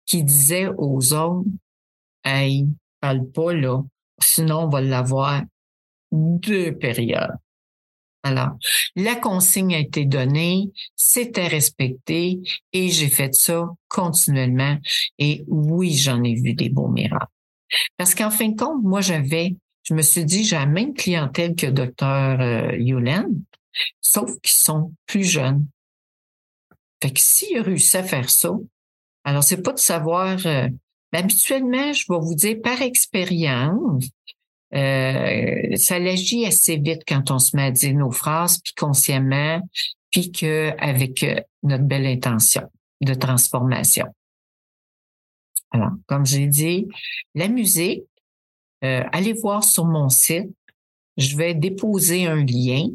qui 0.07 0.25
disaient 0.25 0.71
aux 0.79 1.13
autres, 1.13 1.47
hey, 2.25 2.67
parle 2.99 3.31
pas 3.31 3.53
là, 3.53 3.83
sinon 4.23 4.61
on 4.61 4.69
va 4.71 4.81
l'avoir 4.81 5.43
deux 6.11 6.75
périodes. 6.79 7.37
Alors, 8.23 8.57
la 8.95 9.17
consigne 9.17 9.75
a 9.75 9.81
été 9.81 10.07
donnée, 10.07 10.71
c'était 10.95 11.47
respecté 11.47 12.41
et 12.73 12.89
j'ai 12.89 13.09
fait 13.09 13.35
ça 13.35 13.69
continuellement. 13.89 14.79
Et 15.19 15.45
oui, 15.47 15.93
j'en 15.93 16.23
ai 16.23 16.37
vu 16.37 16.55
des 16.55 16.71
beaux 16.71 16.89
miracles. 16.89 17.27
Parce 17.99 18.15
qu'en 18.15 18.31
fin 18.31 18.49
de 18.49 18.57
compte, 18.57 18.83
moi, 18.83 19.03
j'avais, 19.03 19.57
je 19.87 19.95
me 19.95 20.03
suis 20.03 20.25
dit, 20.25 20.45
j'ai 20.45 20.57
la 20.57 20.67
même 20.67 20.95
clientèle 20.95 21.55
que 21.55 21.67
docteur 21.67 22.41
euh, 22.41 22.77
Yulen, 22.77 23.43
sauf 24.01 24.31
qu'ils 24.41 24.59
sont 24.59 24.93
plus 25.07 25.25
jeunes. 25.25 25.67
Fait 27.01 27.13
que 27.13 27.21
s'il 27.21 27.59
a 27.59 27.63
réussi 27.63 27.97
à 27.97 28.03
faire 28.03 28.29
ça, 28.29 28.51
alors 29.25 29.45
c'est 29.45 29.63
pas 29.63 29.73
de 29.73 29.79
savoir, 29.79 30.45
euh, 30.47 30.69
habituellement, 31.13 31.93
je 31.93 32.05
vais 32.09 32.19
vous 32.19 32.35
dire 32.35 32.57
par 32.63 32.83
expérience, 32.83 34.09
euh, 34.75 35.77
ça 35.77 35.99
l'agit 36.01 36.47
assez 36.47 36.79
vite 36.79 37.03
quand 37.07 37.31
on 37.31 37.39
se 37.39 37.55
met 37.55 37.65
à 37.65 37.71
dire 37.71 37.95
nos 37.95 38.11
phrases, 38.11 38.59
puis 38.59 38.75
consciemment, 38.75 39.61
puis 40.11 40.33
que 40.33 40.73
avec 40.79 41.23
euh, 41.23 41.41
notre 41.63 41.85
belle 41.85 42.07
intention 42.07 42.63
de 43.01 43.15
transformation. 43.15 44.07
Alors, 45.71 45.93
comme 46.07 46.27
j'ai 46.27 46.47
dit, 46.47 46.89
la 47.35 47.49
musique, 47.49 48.03
euh, 48.85 49.03
allez 49.13 49.33
voir 49.33 49.65
sur 49.65 49.85
mon 49.85 50.09
site. 50.09 50.51
Je 51.17 51.37
vais 51.37 51.55
déposer 51.55 52.27
un 52.27 52.45
lien 52.45 52.89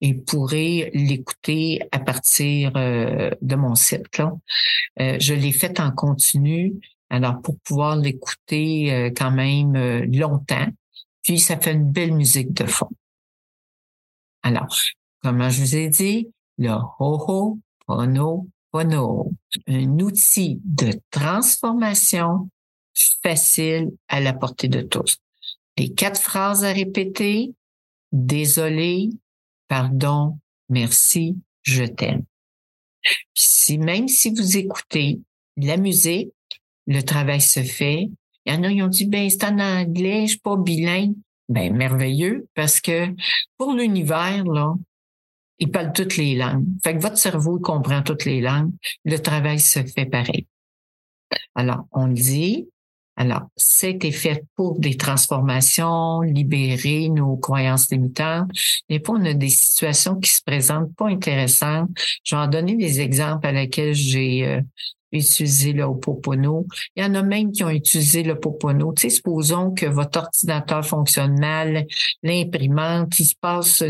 et 0.00 0.14
pourrez 0.14 0.90
l'écouter 0.94 1.80
à 1.92 1.98
partir 1.98 2.72
de 2.72 3.56
mon 3.56 3.74
site. 3.74 4.16
Là. 4.16 4.32
je 4.96 5.34
l'ai 5.34 5.52
fait 5.52 5.80
en 5.80 5.90
continu, 5.90 6.74
alors 7.10 7.42
pour 7.42 7.58
pouvoir 7.58 7.96
l'écouter 7.96 9.12
quand 9.16 9.32
même 9.32 9.74
longtemps. 10.04 10.68
Puis 11.22 11.40
ça 11.40 11.58
fait 11.58 11.72
une 11.72 11.90
belle 11.90 12.14
musique 12.14 12.54
de 12.54 12.64
fond. 12.64 12.88
Alors, 14.42 14.74
comme 15.22 15.50
je 15.50 15.60
vous 15.60 15.76
ai 15.76 15.88
dit, 15.88 16.28
le 16.58 16.70
ho-ho, 16.70 17.58
pono, 17.86 18.48
pono, 18.70 19.32
un 19.66 19.98
outil 19.98 20.60
de 20.64 20.92
transformation 21.10 22.48
facile 23.22 23.90
à 24.08 24.20
la 24.20 24.32
portée 24.32 24.68
de 24.68 24.82
tous. 24.82 25.18
Les 25.76 25.92
quatre 25.92 26.20
phrases 26.20 26.64
à 26.64 26.72
répéter, 26.72 27.52
désolé, 28.12 29.10
pardon, 29.68 30.38
merci, 30.68 31.36
je 31.62 31.84
t'aime. 31.84 32.24
Si 33.34 33.78
même 33.78 34.08
si 34.08 34.30
vous 34.30 34.56
écoutez 34.56 35.20
la 35.56 35.76
musique, 35.76 36.32
le 36.86 37.02
travail 37.02 37.40
se 37.40 37.62
fait, 37.62 38.10
il 38.44 38.54
y 38.54 38.56
en 38.56 38.62
a, 38.62 38.72
qui 38.72 38.82
ont 38.82 38.88
dit, 38.88 39.06
ben, 39.06 39.28
c'est 39.28 39.44
en 39.44 39.58
anglais, 39.58 40.22
je 40.22 40.32
suis 40.32 40.38
pas 40.38 40.56
bilingue. 40.56 41.14
Ben, 41.48 41.74
merveilleux, 41.74 42.46
parce 42.54 42.80
que 42.80 43.14
pour 43.56 43.72
l'univers, 43.72 44.44
là, 44.44 44.74
il 45.58 45.70
parle 45.70 45.92
toutes 45.92 46.16
les 46.16 46.34
langues. 46.34 46.66
Fait 46.82 46.94
que 46.94 47.00
votre 47.00 47.18
cerveau 47.18 47.58
comprend 47.58 48.02
toutes 48.02 48.24
les 48.24 48.40
langues. 48.40 48.72
Le 49.04 49.16
travail 49.18 49.58
se 49.58 49.82
fait 49.82 50.06
pareil. 50.06 50.46
Alors, 51.54 51.86
on 51.92 52.08
dit, 52.08 52.68
Alors, 53.20 53.48
c'était 53.56 54.12
fait 54.12 54.44
pour 54.54 54.78
des 54.78 54.96
transformations, 54.96 56.20
libérer 56.20 57.08
nos 57.08 57.36
croyances 57.36 57.90
limitantes. 57.90 58.48
Des 58.88 59.02
fois, 59.04 59.18
on 59.18 59.24
a 59.24 59.34
des 59.34 59.48
situations 59.48 60.20
qui 60.20 60.30
se 60.30 60.40
présentent 60.40 60.94
pas 60.94 61.08
intéressantes. 61.08 61.90
Je 62.22 62.36
vais 62.36 62.42
en 62.42 62.46
donner 62.46 62.76
des 62.76 63.00
exemples 63.00 63.44
à 63.48 63.50
lesquels 63.50 63.92
j'ai 63.92 64.46
euh, 64.46 64.60
utilisé 65.10 65.72
le 65.72 65.86
Popono. 65.98 66.68
Il 66.94 67.02
y 67.02 67.06
en 67.06 67.16
a 67.16 67.22
même 67.24 67.50
qui 67.50 67.64
ont 67.64 67.70
utilisé 67.70 68.22
le 68.22 68.38
Popono. 68.38 68.92
Tu 68.92 69.02
sais, 69.02 69.16
supposons 69.16 69.72
que 69.72 69.86
votre 69.86 70.20
ordinateur 70.20 70.86
fonctionne 70.86 71.40
mal, 71.40 71.88
l'imprimante, 72.22 73.18
il 73.18 73.24
se 73.24 73.34
passe, 73.40 73.82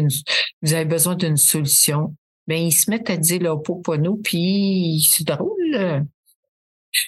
vous 0.62 0.72
avez 0.72 0.86
besoin 0.86 1.16
d'une 1.16 1.36
solution. 1.36 2.14
Ben, 2.46 2.56
ils 2.56 2.72
se 2.72 2.90
mettent 2.90 3.10
à 3.10 3.18
dire 3.18 3.42
le 3.42 3.60
Popono, 3.60 4.16
puis 4.24 5.06
c'est 5.06 5.26
drôle. 5.26 6.06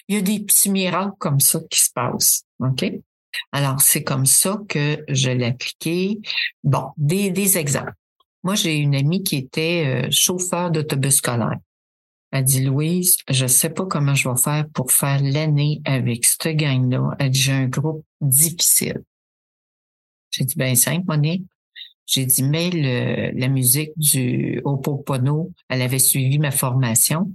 Il 0.09 0.17
y 0.17 0.19
a 0.19 0.23
des 0.23 0.41
petits 0.41 0.71
miracles 0.71 1.15
comme 1.19 1.41
ça 1.41 1.61
qui 1.71 1.81
se 1.81 1.91
passent. 1.93 2.45
OK? 2.61 2.85
Alors, 3.53 3.81
c'est 3.81 4.03
comme 4.03 4.27
ça 4.27 4.61
que 4.69 5.05
je 5.09 5.31
l'ai 5.31 5.47
appliqué. 5.47 6.19
Bon, 6.65 6.91
des, 6.97 7.31
des 7.31 7.59
exemples. 7.59 7.95
Moi, 8.43 8.55
j'ai 8.55 8.77
une 8.77 8.95
amie 8.95 9.23
qui 9.23 9.37
était 9.37 10.07
euh, 10.07 10.09
chauffeur 10.11 10.71
d'autobus 10.71 11.17
scolaire. 11.17 11.59
Elle 12.33 12.45
dit, 12.45 12.65
Louise, 12.65 13.19
je 13.29 13.47
sais 13.47 13.71
pas 13.71 13.87
comment 13.87 14.15
je 14.15 14.29
vais 14.29 14.41
faire 14.41 14.69
pour 14.73 14.93
faire 14.93 15.21
l'année 15.23 15.81
avec 15.85 16.25
cette 16.25 16.57
gang-là. 16.57 17.17
Elle 17.19 17.31
dit, 17.31 17.41
j'ai 17.41 17.53
un 17.53 17.67
groupe 17.67 18.05
difficile. 18.21 19.03
J'ai 20.31 20.45
dit, 20.45 20.55
ben 20.57 20.77
simple, 20.77 21.05
Monique. 21.07 21.45
J'ai 22.07 22.27
dit, 22.27 22.43
mais 22.43 22.71
le, 22.71 23.39
la 23.39 23.49
musique 23.49 23.93
du 23.97 24.61
Opopono, 24.65 25.53
elle 25.69 25.83
avait 25.83 25.99
suivi 25.99 26.39
ma 26.39 26.51
formation. 26.51 27.33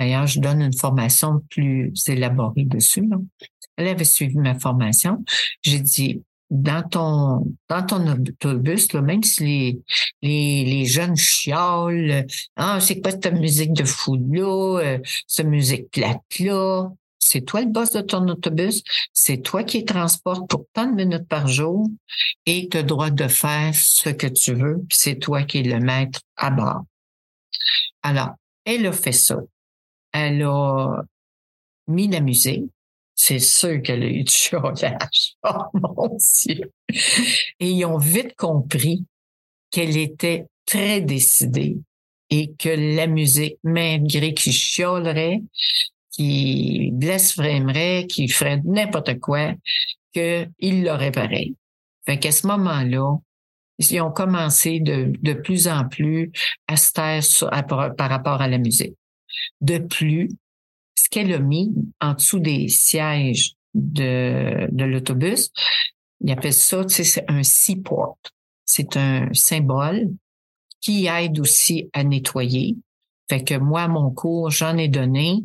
D'ailleurs, 0.00 0.26
je 0.26 0.40
donne 0.40 0.62
une 0.62 0.72
formation 0.72 1.42
plus 1.50 1.92
élaborée 2.08 2.64
dessus. 2.64 3.06
Elle 3.76 3.88
avait 3.88 4.04
suivi 4.04 4.38
ma 4.38 4.58
formation. 4.58 5.22
J'ai 5.62 5.78
dit, 5.78 6.22
dans 6.48 6.82
ton 6.88 7.54
dans 7.68 7.86
ton 7.86 8.06
autobus, 8.08 8.92
même 8.94 9.22
si 9.22 9.44
les, 9.44 9.80
les, 10.22 10.64
les 10.64 10.86
jeunes 10.86 11.16
chiolent, 11.16 12.26
ah, 12.56 12.80
c'est 12.80 13.00
quoi 13.00 13.12
cette 13.12 13.32
musique 13.34 13.74
de 13.74 13.84
fou 13.84 14.16
là, 14.32 14.80
euh, 14.80 14.98
cette 15.26 15.46
musique 15.46 15.90
plate 15.90 16.22
là, 16.40 16.88
c'est 17.20 17.42
toi 17.42 17.60
le 17.60 17.68
boss 17.68 17.92
de 17.92 18.00
ton 18.00 18.26
autobus, 18.26 18.82
c'est 19.12 19.42
toi 19.42 19.62
qui 19.62 19.84
transporte 19.84 20.48
pour 20.48 20.64
tant 20.72 20.86
de 20.86 20.94
minutes 20.94 21.28
par 21.28 21.46
jour 21.46 21.86
et 22.46 22.68
tu 22.68 22.78
as 22.78 22.80
le 22.80 22.86
droit 22.86 23.10
de 23.10 23.28
faire 23.28 23.72
ce 23.74 24.08
que 24.08 24.26
tu 24.26 24.54
veux, 24.54 24.78
puis 24.88 24.98
c'est 24.98 25.16
toi 25.16 25.42
qui 25.44 25.58
es 25.58 25.62
le 25.62 25.78
maître 25.78 26.20
à 26.36 26.50
bord. 26.50 26.82
Alors, 28.02 28.30
elle 28.64 28.86
a 28.86 28.92
fait 28.92 29.12
ça 29.12 29.36
elle 30.12 30.42
a 30.42 31.02
mis 31.86 32.08
la 32.08 32.20
musique. 32.20 32.70
C'est 33.14 33.38
sûr 33.38 33.82
qu'elle 33.82 34.02
a 34.02 34.06
eu 34.06 34.24
du 34.24 34.32
chiolage. 34.32 35.36
Oh 35.44 35.64
mon 35.74 36.16
Dieu! 36.16 36.72
Et 37.60 37.70
ils 37.70 37.84
ont 37.84 37.98
vite 37.98 38.34
compris 38.36 39.04
qu'elle 39.70 39.96
était 39.96 40.46
très 40.64 41.00
décidée 41.00 41.78
et 42.30 42.52
que 42.58 42.96
la 42.96 43.06
musique, 43.06 43.58
malgré 43.62 44.34
qu'il 44.34 44.52
chiolerait, 44.52 45.42
qui 46.10 46.90
blasphémerait, 46.92 48.06
qui 48.08 48.28
ferait 48.28 48.60
n'importe 48.64 49.18
quoi, 49.20 49.52
qu'il 50.12 50.84
l'aurait 50.84 51.12
pareil. 51.12 51.56
Fait 52.06 52.18
qu'à 52.18 52.32
ce 52.32 52.46
moment-là, 52.46 53.18
ils 53.78 54.00
ont 54.00 54.10
commencé 54.10 54.80
de, 54.80 55.12
de 55.22 55.32
plus 55.32 55.68
en 55.68 55.88
plus 55.88 56.30
à 56.68 56.76
se 56.76 56.92
taire 56.92 57.66
par 57.96 58.10
rapport 58.10 58.40
à 58.40 58.48
la 58.48 58.58
musique. 58.58 58.94
De 59.60 59.78
plus, 59.78 60.28
ce 60.94 61.08
qu'elle 61.08 61.32
a 61.32 61.38
mis 61.38 61.72
en 62.00 62.14
dessous 62.14 62.40
des 62.40 62.68
sièges 62.68 63.54
de, 63.74 64.68
l'autobus, 64.72 65.50
il 66.20 66.30
appelle 66.30 66.54
ça, 66.54 66.84
tu 66.84 66.94
sais, 66.94 67.04
c'est 67.04 67.24
un 67.28 67.42
seaport. 67.42 68.18
C'est 68.64 68.96
un 68.96 69.28
symbole 69.32 70.10
qui 70.80 71.06
aide 71.06 71.40
aussi 71.40 71.88
à 71.92 72.04
nettoyer. 72.04 72.76
Fait 73.28 73.42
que 73.44 73.54
moi, 73.54 73.88
mon 73.88 74.10
cours, 74.10 74.50
j'en 74.50 74.76
ai 74.76 74.88
donné 74.88 75.42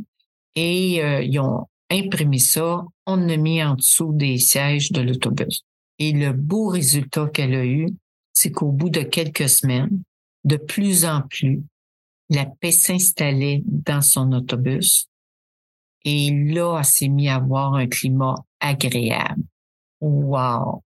et 0.56 1.04
euh, 1.04 1.22
ils 1.22 1.40
ont 1.40 1.68
imprimé 1.90 2.40
ça, 2.40 2.84
on 3.06 3.16
l'a 3.18 3.38
mis 3.38 3.64
en 3.64 3.76
dessous 3.76 4.12
des 4.14 4.38
sièges 4.38 4.92
de 4.92 5.02
l'autobus. 5.02 5.64
Et 6.00 6.12
le 6.12 6.34
beau 6.34 6.68
résultat 6.68 7.28
qu'elle 7.28 7.54
a 7.54 7.66
eu, 7.66 7.88
c'est 8.34 8.52
qu'au 8.52 8.72
bout 8.72 8.90
de 8.90 9.02
quelques 9.02 9.50
semaines, 9.50 10.02
de 10.44 10.58
plus 10.58 11.06
en 11.06 11.22
plus, 11.22 11.64
la 12.30 12.46
paix 12.46 12.72
s'installait 12.72 13.62
dans 13.66 14.02
son 14.02 14.32
autobus. 14.32 15.10
Et 16.04 16.32
là, 16.32 16.78
elle 16.80 16.86
s'est 16.86 17.08
mis 17.08 17.30
à 17.30 17.36
avoir 17.36 17.74
un 17.74 17.88
climat 17.88 18.36
agréable. 18.60 19.44
Wow! 20.02 20.84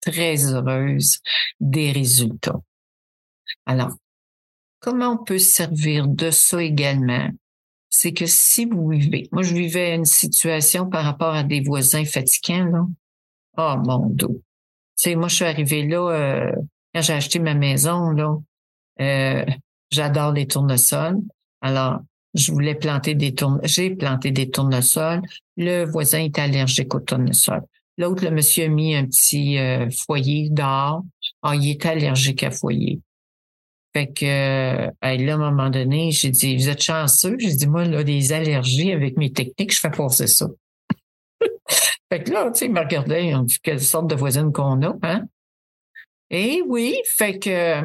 Très 0.00 0.52
heureuse 0.52 1.18
des 1.60 1.90
résultats. 1.92 2.60
Alors, 3.66 3.92
comment 4.80 5.10
on 5.10 5.24
peut 5.24 5.38
servir 5.38 6.06
de 6.06 6.30
ça 6.30 6.62
également? 6.62 7.30
C'est 7.90 8.12
que 8.12 8.26
si 8.26 8.66
vous 8.66 8.88
vivez, 8.88 9.28
moi 9.32 9.42
je 9.42 9.54
vivais 9.54 9.94
une 9.94 10.04
situation 10.04 10.88
par 10.88 11.04
rapport 11.04 11.34
à 11.34 11.42
des 11.42 11.60
voisins 11.60 12.04
fatigants, 12.04 12.66
là. 12.66 12.86
Oh 13.56 13.74
mon 13.84 14.06
Dieu. 14.10 14.28
Tu 14.28 14.42
sais, 14.94 15.14
moi 15.16 15.28
je 15.28 15.34
suis 15.34 15.44
arrivée 15.44 15.86
là, 15.86 16.10
euh, 16.10 16.52
quand 16.94 17.02
j'ai 17.02 17.14
acheté 17.14 17.38
ma 17.40 17.54
maison, 17.54 18.10
là, 18.10 18.36
euh, 19.00 19.46
J'adore 19.90 20.32
les 20.32 20.46
tournesols. 20.46 21.18
Alors, 21.60 22.00
je 22.34 22.52
voulais 22.52 22.74
planter 22.74 23.14
des 23.14 23.34
tournesols. 23.34 23.68
J'ai 23.68 23.90
planté 23.90 24.30
des 24.30 24.50
tournesols. 24.50 25.22
Le 25.56 25.84
voisin 25.84 26.20
est 26.20 26.38
allergique 26.38 26.94
aux 26.94 27.00
tournesols. 27.00 27.64
L'autre, 27.96 28.24
le 28.24 28.30
monsieur 28.30 28.66
a 28.66 28.68
mis 28.68 28.94
un 28.94 29.06
petit 29.06 29.58
euh, 29.58 29.90
foyer 29.90 30.50
dehors. 30.50 31.02
Ah, 31.42 31.56
il 31.56 31.70
est 31.70 31.84
allergique 31.84 32.44
à 32.44 32.50
foyer. 32.50 33.00
Fait 33.94 34.06
que 34.06 34.24
là, 34.24 34.92
à 35.00 35.08
un 35.08 35.36
moment 35.36 35.70
donné, 35.70 36.12
j'ai 36.12 36.30
dit, 36.30 36.56
vous 36.56 36.68
êtes 36.68 36.82
chanceux? 36.82 37.36
J'ai 37.38 37.54
dit, 37.54 37.66
moi, 37.66 37.84
là, 37.84 38.04
des 38.04 38.32
allergies 38.32 38.92
avec 38.92 39.16
mes 39.16 39.32
techniques, 39.32 39.74
je 39.74 39.80
fais 39.80 39.90
passer 39.90 40.26
ça. 40.26 40.46
fait 42.12 42.22
que 42.22 42.30
là, 42.30 42.50
tu 42.52 42.58
sais, 42.58 42.66
il 42.66 42.72
me 42.72 42.80
regardait, 42.80 43.34
on 43.34 43.42
dit 43.42 43.58
quelle 43.62 43.80
sorte 43.80 44.08
de 44.08 44.14
voisine 44.14 44.52
qu'on 44.52 44.82
a, 44.82 44.94
hein? 45.02 45.24
Et 46.30 46.62
oui, 46.66 47.00
fait 47.16 47.38
que 47.38 47.82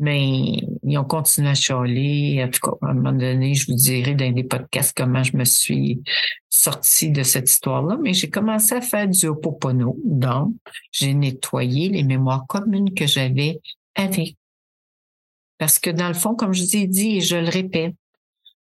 mais 0.00 0.66
ils 0.82 0.98
ont 0.98 1.04
continué 1.04 1.50
à 1.50 1.54
chialer. 1.54 2.42
En 2.42 2.48
tout 2.48 2.60
cas, 2.60 2.86
à 2.86 2.90
un 2.90 2.94
moment 2.94 3.12
donné, 3.12 3.54
je 3.54 3.70
vous 3.70 3.76
dirai 3.76 4.14
dans 4.14 4.32
des 4.32 4.44
podcasts 4.44 4.96
comment 4.96 5.22
je 5.22 5.36
me 5.36 5.44
suis 5.44 6.02
sortie 6.48 7.10
de 7.10 7.22
cette 7.22 7.50
histoire-là. 7.50 7.98
Mais 8.02 8.14
j'ai 8.14 8.30
commencé 8.30 8.74
à 8.74 8.80
faire 8.80 9.06
du 9.06 9.26
Ho'oponopono. 9.26 9.98
Donc, 10.04 10.54
j'ai 10.90 11.12
nettoyé 11.12 11.90
les 11.90 12.02
mémoires 12.02 12.46
communes 12.48 12.94
que 12.94 13.06
j'avais 13.06 13.60
avec. 13.94 14.36
Parce 15.58 15.78
que 15.78 15.90
dans 15.90 16.08
le 16.08 16.14
fond, 16.14 16.34
comme 16.34 16.54
je 16.54 16.62
vous 16.62 16.76
ai 16.76 16.86
dit 16.86 17.18
et 17.18 17.20
je 17.20 17.36
le 17.36 17.50
répète, 17.50 17.94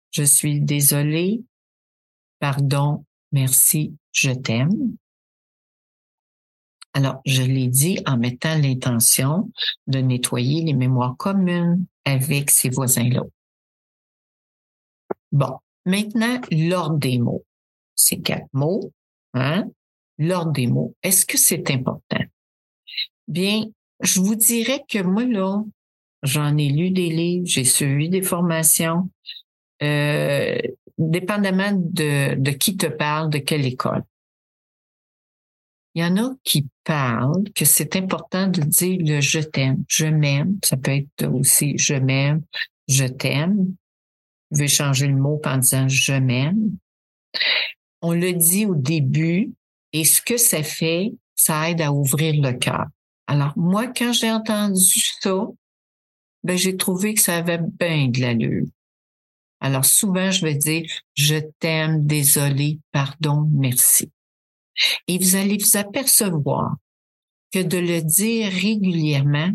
je 0.10 0.24
suis 0.24 0.60
désolée, 0.60 1.44
pardon, 2.40 3.06
merci, 3.32 3.96
je 4.12 4.32
t'aime. 4.32 4.96
Alors, 6.94 7.22
je 7.26 7.42
l'ai 7.42 7.68
dit 7.68 8.00
en 8.06 8.18
mettant 8.18 8.58
l'intention 8.58 9.50
de 9.88 10.00
nettoyer 10.00 10.64
les 10.64 10.74
mémoires 10.74 11.16
communes 11.18 11.86
avec 12.06 12.50
ces 12.50 12.70
voisins-là. 12.70 13.24
Bon, 15.32 15.58
maintenant, 15.86 16.42
l'ordre 16.52 16.98
des 16.98 17.18
mots. 17.18 17.46
C'est 17.96 18.20
quatre 18.20 18.48
mots, 18.52 18.92
hein? 19.34 19.70
L'ordre 20.18 20.52
des 20.52 20.68
mots. 20.68 20.96
Est-ce 21.02 21.26
que 21.26 21.38
c'est 21.38 21.72
important? 21.72 22.24
Bien, 23.28 23.64
je 24.02 24.20
vous 24.20 24.36
dirais 24.36 24.84
que 24.90 25.02
moi, 25.02 25.24
là, 25.24 25.64
j'en 26.24 26.58
ai 26.58 26.70
lu 26.70 26.92
des 26.92 27.10
livres, 27.10 27.46
j'ai 27.46 27.64
suivi 27.64 28.10
des 28.10 28.22
formations, 28.22 29.10
euh, 29.82 30.58
dépendamment 30.98 31.72
de, 31.74 32.36
de 32.36 32.52
qui 32.52 32.76
te 32.76 32.88
parle, 32.88 33.30
de 33.30 33.38
quelle 33.38 33.66
école. 33.66 34.04
Il 35.94 36.02
y 36.02 36.06
en 36.06 36.18
a 36.18 36.34
qui 36.44 36.68
parlent 36.84 37.44
que 37.54 37.66
c'est 37.66 37.96
important 37.96 38.48
de 38.48 38.62
dire 38.62 38.98
le 39.02 39.20
je 39.20 39.40
t'aime. 39.40 39.84
Je 39.88 40.06
m'aime. 40.06 40.58
Ça 40.64 40.78
peut 40.78 40.92
être 40.92 41.28
aussi 41.28 41.78
je 41.78 41.96
m'aime, 41.96 42.44
je 42.88 43.06
t'aime. 43.06 43.76
Je 44.52 44.60
vais 44.60 44.68
changer 44.68 45.08
le 45.08 45.16
mot 45.16 45.42
en 45.46 45.58
disant 45.58 45.88
je 45.88 46.14
m'aime. 46.14 46.78
On 48.02 48.14
le 48.14 48.34
dit 48.34 48.66
au 48.66 48.76
début 48.76 49.54
et 49.94 50.06
ce 50.06 50.22
que 50.22 50.38
ça 50.38 50.64
fait, 50.64 51.14
ça 51.36 51.70
aide 51.70 51.82
à 51.82 51.92
ouvrir 51.92 52.42
le 52.42 52.54
cœur. 52.58 52.86
Alors, 53.28 53.54
moi, 53.56 53.88
quand 53.88 54.14
j'ai 54.14 54.32
entendu 54.32 55.02
ça, 55.22 55.46
ben, 56.44 56.58
j'ai 56.58 56.76
trouvé 56.76 57.14
que 57.14 57.22
ça 57.22 57.38
avait 57.38 57.60
bien 57.60 58.08
de 58.08 58.20
l'allure. 58.20 58.66
Alors, 59.60 59.86
souvent, 59.86 60.32
je 60.32 60.44
vais 60.44 60.56
dire, 60.56 60.84
je 61.14 61.36
t'aime, 61.60 62.06
désolé, 62.06 62.80
pardon, 62.92 63.48
merci. 63.54 64.12
Et 65.08 65.18
vous 65.18 65.36
allez 65.36 65.58
vous 65.58 65.78
apercevoir 65.78 66.76
que 67.52 67.60
de 67.60 67.78
le 67.78 68.02
dire 68.02 68.52
régulièrement, 68.52 69.52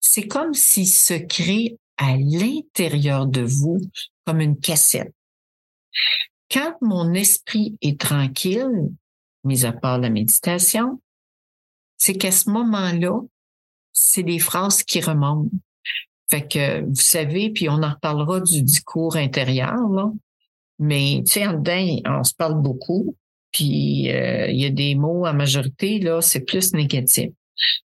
c'est 0.00 0.26
comme 0.26 0.54
s'il 0.54 0.88
se 0.88 1.14
crée 1.14 1.78
à 1.96 2.16
l'intérieur 2.16 3.26
de 3.26 3.42
vous 3.42 3.80
comme 4.24 4.40
une 4.40 4.58
cassette. 4.58 5.12
Quand 6.50 6.76
mon 6.80 7.12
esprit 7.14 7.76
est 7.82 8.00
tranquille, 8.00 8.90
mis 9.44 9.64
à 9.64 9.72
part 9.72 9.98
la 9.98 10.10
méditation, 10.10 11.00
c'est 11.96 12.14
qu'à 12.14 12.30
ce 12.30 12.48
moment-là, 12.50 13.20
c'est 13.92 14.22
des 14.22 14.38
phrases 14.38 14.82
qui 14.82 15.00
remontent. 15.00 15.50
Fait 16.30 16.46
que, 16.46 16.84
vous 16.84 16.94
savez, 16.94 17.50
puis 17.50 17.68
on 17.68 17.82
en 17.82 17.90
reparlera 17.90 18.40
du 18.40 18.62
discours 18.62 19.16
intérieur. 19.16 19.78
Mais, 20.78 21.22
tu 21.26 21.32
sais, 21.32 21.48
on 21.48 22.24
se 22.24 22.34
parle 22.34 22.62
beaucoup. 22.62 23.16
Puis, 23.52 24.10
euh, 24.10 24.48
il 24.48 24.60
y 24.60 24.66
a 24.66 24.70
des 24.70 24.94
mots, 24.94 25.26
en 25.26 25.34
majorité, 25.34 25.98
là, 25.98 26.20
c'est 26.20 26.44
plus 26.44 26.72
négatif. 26.74 27.30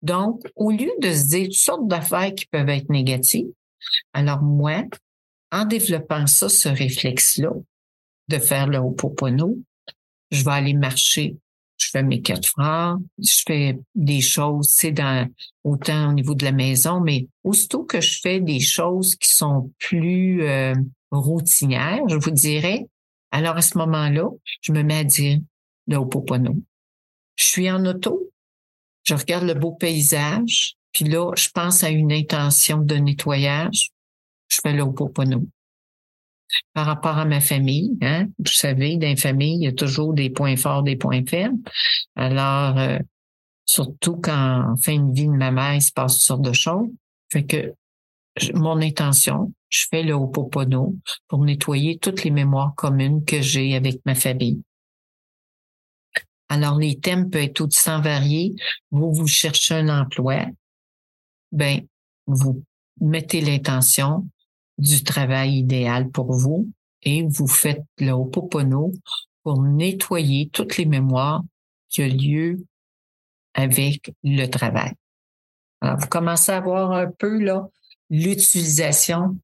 Donc, 0.01 0.41
au 0.55 0.71
lieu 0.71 0.91
de 1.01 1.11
se 1.11 1.27
dire 1.27 1.45
toutes 1.45 1.53
sortes 1.55 1.87
d'affaires 1.87 2.33
qui 2.33 2.45
peuvent 2.45 2.69
être 2.69 2.89
négatives, 2.89 3.47
alors 4.13 4.41
moi, 4.41 4.83
en 5.51 5.65
développant 5.65 6.27
ça, 6.27 6.49
ce 6.49 6.69
réflexe-là, 6.69 7.51
de 8.29 8.37
faire 8.37 8.67
le 8.67 8.77
Ho'oponopono, 8.77 9.57
je 10.31 10.43
vais 10.43 10.51
aller 10.51 10.73
marcher 10.73 11.37
je 11.77 11.89
fais 11.91 12.03
mes 12.03 12.21
quatre 12.21 12.47
francs, 12.47 13.01
je 13.19 13.43
fais 13.45 13.79
des 13.95 14.21
choses, 14.21 14.69
c'est 14.69 14.91
dans 14.91 15.27
autant 15.63 16.09
au 16.09 16.13
niveau 16.13 16.33
de 16.33 16.43
la 16.43 16.51
maison, 16.51 16.99
mais 16.99 17.27
aussitôt 17.43 17.83
que 17.83 18.01
je 18.01 18.19
fais 18.19 18.39
des 18.39 18.59
choses 18.59 19.15
qui 19.15 19.31
sont 19.31 19.71
plus 19.79 20.43
euh, 20.43 20.73
routinières, 21.11 22.07
je 22.07 22.15
vous 22.15 22.31
dirais, 22.31 22.87
alors 23.31 23.57
à 23.57 23.61
ce 23.61 23.77
moment-là, 23.77 24.29
je 24.61 24.71
me 24.71 24.83
mets 24.83 24.99
à 24.99 25.03
dire 25.03 25.39
le 25.87 25.97
Ho'oponopono. 25.97 26.55
Je 27.35 27.43
suis 27.43 27.69
en 27.69 27.85
auto, 27.85 28.31
je 29.03 29.13
regarde 29.13 29.45
le 29.45 29.53
beau 29.53 29.73
paysage, 29.73 30.75
puis 30.93 31.05
là, 31.05 31.31
je 31.35 31.49
pense 31.49 31.83
à 31.83 31.89
une 31.89 32.11
intention 32.11 32.77
de 32.77 32.95
nettoyage, 32.95 33.91
je 34.49 34.59
fais 34.61 34.73
le 34.73 34.83
Ho'oponopono 34.83 35.47
par 36.73 36.85
rapport 36.85 37.17
à 37.17 37.25
ma 37.25 37.41
famille. 37.41 37.97
Hein? 38.01 38.27
Vous 38.39 38.51
savez, 38.51 38.97
dans 38.97 39.07
les 39.07 39.15
familles, 39.15 39.57
il 39.57 39.63
y 39.63 39.67
a 39.67 39.73
toujours 39.73 40.13
des 40.13 40.29
points 40.29 40.55
forts, 40.55 40.83
des 40.83 40.95
points 40.95 41.25
faibles. 41.25 41.57
Alors, 42.15 42.77
euh, 42.77 42.99
surtout 43.65 44.17
quand 44.17 44.71
en 44.71 44.75
fin 44.77 44.97
de 44.97 45.13
vie 45.13 45.27
de 45.27 45.31
ma 45.31 45.51
mère, 45.51 45.75
il 45.75 45.81
se 45.81 45.91
passe 45.91 46.13
toutes 46.13 46.25
sortes 46.25 46.41
de 46.41 46.53
choses. 46.53 46.87
Fait 47.31 47.43
que 47.43 47.73
mon 48.53 48.81
intention, 48.81 49.53
je 49.69 49.85
fais 49.89 50.03
le 50.03 50.13
Ho'oponopono 50.13 50.95
pour 51.27 51.43
nettoyer 51.43 51.97
toutes 51.97 52.23
les 52.23 52.31
mémoires 52.31 52.73
communes 52.75 53.23
que 53.25 53.41
j'ai 53.41 53.75
avec 53.75 53.99
ma 54.05 54.15
famille. 54.15 54.61
Alors, 56.49 56.77
les 56.77 56.99
thèmes 56.99 57.29
peuvent 57.29 57.43
être 57.43 57.71
sans 57.71 58.01
variés. 58.01 58.55
Vous, 58.91 59.13
vous 59.13 59.27
cherchez 59.27 59.75
un 59.75 60.01
emploi, 60.01 60.45
ben, 61.51 61.81
vous 62.25 62.63
mettez 63.01 63.41
l'intention 63.41 64.27
du 64.77 65.03
travail 65.03 65.57
idéal 65.57 66.09
pour 66.09 66.31
vous 66.31 66.69
et 67.01 67.23
vous 67.23 67.47
faites 67.47 67.83
le 67.99 68.11
Ho'oponopono 68.11 68.93
pour 69.43 69.63
nettoyer 69.63 70.49
toutes 70.49 70.77
les 70.77 70.85
mémoires 70.85 71.43
qui 71.89 72.03
ont 72.03 72.07
lieu 72.07 72.65
avec 73.53 74.13
le 74.23 74.45
travail. 74.47 74.93
Alors, 75.81 75.97
vous 75.97 76.07
commencez 76.07 76.51
à 76.51 76.59
voir 76.59 76.91
un 76.91 77.11
peu 77.11 77.39
là 77.39 77.67
l'utilisation, 78.09 79.37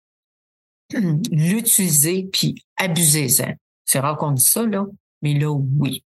l'utiliser 0.94 2.30
puis 2.32 2.64
abusez-en. 2.78 3.54
C'est 3.86 4.00
rare 4.00 4.18
qu'on 4.18 4.32
dit 4.32 4.44
ça 4.44 4.66
là, 4.66 4.86
mais 5.22 5.34
là 5.34 5.52
oui. 5.52 6.04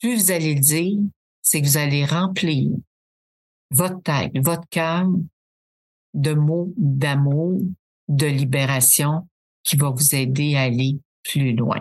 Plus 0.00 0.16
vous 0.16 0.30
allez 0.30 0.54
le 0.54 0.60
dire, 0.60 0.98
c'est 1.42 1.60
que 1.60 1.66
vous 1.66 1.76
allez 1.76 2.04
remplir 2.04 2.70
votre 3.70 4.02
tête, 4.02 4.32
votre 4.38 4.68
cœur 4.68 5.06
de 6.14 6.34
mots 6.34 6.72
d'amour, 6.76 7.60
de 8.08 8.26
libération 8.26 9.28
qui 9.62 9.76
va 9.76 9.90
vous 9.90 10.14
aider 10.14 10.56
à 10.56 10.62
aller 10.62 10.98
plus 11.22 11.54
loin. 11.54 11.80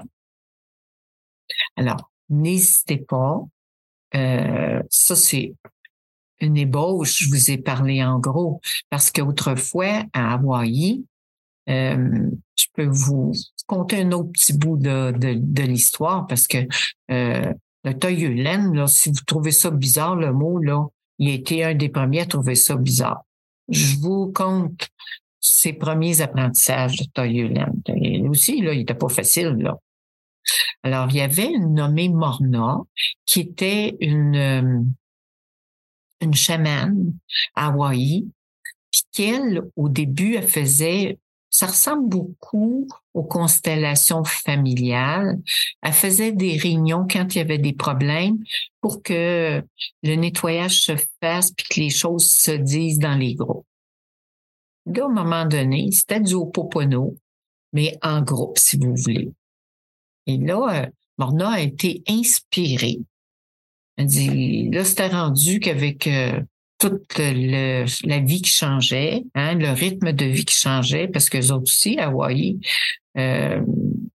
Alors, 1.75 2.11
n'hésitez 2.29 2.97
pas. 2.97 3.41
Euh, 4.15 4.81
ça, 4.89 5.15
c'est 5.15 5.53
une 6.41 6.57
ébauche, 6.57 7.23
je 7.23 7.29
vous 7.29 7.51
ai 7.51 7.57
parlé 7.57 8.03
en 8.03 8.19
gros, 8.19 8.61
parce 8.89 9.11
qu'autrefois, 9.11 10.03
à 10.13 10.33
Hawaï, 10.33 11.05
euh, 11.69 12.29
je 12.55 12.65
peux 12.73 12.87
vous 12.87 13.33
conter 13.67 14.01
un 14.01 14.11
autre 14.11 14.31
petit 14.31 14.53
bout 14.53 14.77
de, 14.77 15.11
de, 15.11 15.63
l'histoire, 15.63 16.27
parce 16.27 16.47
que 16.47 16.57
euh, 17.11 17.53
le 17.83 17.93
Toyulen, 17.93 18.73
là, 18.73 18.87
si 18.87 19.09
vous 19.09 19.23
trouvez 19.25 19.51
ça 19.51 19.71
bizarre, 19.71 20.15
le 20.15 20.33
mot, 20.33 20.59
là, 20.59 20.85
il 21.19 21.29
a 21.29 21.33
été 21.33 21.63
un 21.63 21.75
des 21.75 21.89
premiers 21.89 22.21
à 22.21 22.25
trouver 22.25 22.55
ça 22.55 22.75
bizarre. 22.75 23.23
Je 23.69 23.95
vous 23.97 24.31
compte 24.33 24.89
ses 25.39 25.73
premiers 25.73 26.21
apprentissages 26.21 26.97
de 26.97 27.05
Toyulen. 27.13 27.73
Et 27.95 28.21
aussi, 28.27 28.61
là, 28.61 28.73
il 28.73 28.81
était 28.81 28.93
pas 28.93 29.09
facile, 29.09 29.55
là. 29.59 29.77
Alors, 30.83 31.07
il 31.09 31.17
y 31.17 31.21
avait 31.21 31.51
une 31.51 31.75
nommée 31.75 32.09
Morna 32.09 32.79
qui 33.25 33.41
était 33.41 33.95
une, 33.99 34.35
euh, 34.35 34.81
une 36.21 36.33
chamane 36.33 37.13
à 37.55 37.67
Hawaï, 37.67 38.27
puis 38.91 39.03
qu'elle, 39.11 39.61
au 39.75 39.89
début, 39.89 40.35
elle 40.35 40.47
faisait 40.47 41.17
ça 41.51 41.67
ressemble 41.67 42.07
beaucoup 42.07 42.87
aux 43.13 43.23
constellations 43.23 44.23
familiales. 44.23 45.37
Elle 45.81 45.93
faisait 45.93 46.31
des 46.31 46.55
réunions 46.55 47.05
quand 47.09 47.35
il 47.35 47.39
y 47.39 47.41
avait 47.41 47.57
des 47.57 47.73
problèmes 47.73 48.37
pour 48.79 49.03
que 49.03 49.61
le 50.01 50.15
nettoyage 50.15 50.81
se 50.81 50.93
fasse 51.21 51.51
puis 51.51 51.67
que 51.69 51.79
les 51.81 51.89
choses 51.89 52.31
se 52.31 52.51
disent 52.51 52.99
dans 52.99 53.15
les 53.15 53.35
groupes. 53.35 53.67
Là, 54.85 55.05
au 55.05 55.09
moment 55.09 55.45
donné, 55.45 55.91
c'était 55.91 56.21
du 56.21 56.33
Ho'oponopono, 56.33 57.17
mais 57.73 57.97
en 58.01 58.21
groupe, 58.21 58.57
si 58.57 58.77
vous 58.77 58.95
voulez. 58.95 59.29
Et 60.27 60.37
là, 60.37 60.85
euh, 60.85 60.89
Morna 61.17 61.51
a 61.51 61.59
été 61.59 62.01
inspirée. 62.07 63.01
Là, 64.05 64.83
c'était 64.83 65.07
rendu 65.07 65.59
qu'avec 65.59 66.07
euh, 66.07 66.41
toute 66.77 67.17
la 67.17 68.19
vie 68.19 68.41
qui 68.41 68.51
changeait, 68.51 69.23
hein, 69.35 69.55
le 69.55 69.69
rythme 69.71 70.13
de 70.13 70.25
vie 70.25 70.45
qui 70.45 70.55
changeait, 70.55 71.07
parce 71.07 71.29
que 71.29 71.37
autres 71.51 71.63
aussi, 71.63 71.99
à 71.99 72.07
Hawaï, 72.07 72.59
euh, 73.17 73.61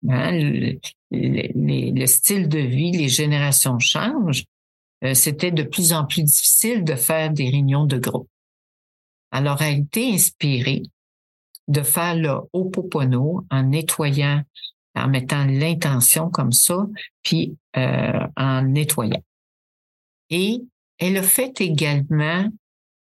hein, 0.08 0.32
le, 1.10 2.06
style 2.06 2.48
de 2.48 2.58
vie, 2.58 2.92
les 2.92 3.08
générations 3.08 3.78
changent. 3.78 4.44
C'était 5.12 5.50
de 5.50 5.62
plus 5.62 5.92
en 5.92 6.06
plus 6.06 6.22
difficile 6.22 6.82
de 6.82 6.94
faire 6.94 7.30
des 7.30 7.50
réunions 7.50 7.84
de 7.84 7.98
groupe. 7.98 8.28
Alors, 9.30 9.60
elle 9.60 9.74
a 9.74 9.78
été 9.78 10.14
inspirée 10.14 10.82
de 11.68 11.82
faire 11.82 12.14
le 12.14 12.30
Ho'oponopono 12.52 13.44
en 13.50 13.62
nettoyant, 13.64 14.42
en 14.94 15.08
mettant 15.08 15.44
l'intention 15.44 16.30
comme 16.30 16.52
ça, 16.52 16.86
puis 17.22 17.56
euh, 17.76 18.26
en 18.36 18.62
nettoyant. 18.62 19.22
Et 20.30 20.62
elle 20.98 21.16
a 21.16 21.22
fait 21.22 21.60
également 21.60 22.48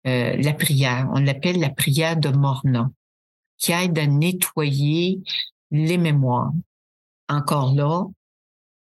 euh, 0.07 0.37
la 0.37 0.53
prière, 0.53 1.09
on 1.13 1.21
l'appelle 1.21 1.59
la 1.59 1.71
prière 1.71 2.17
de 2.17 2.29
Morna, 2.29 2.91
qui 3.59 3.73
aide 3.73 3.99
à 3.99 4.07
nettoyer 4.07 5.21
les 5.71 5.99
mémoires. 5.99 6.53
Encore 7.29 7.75
là, 7.75 8.05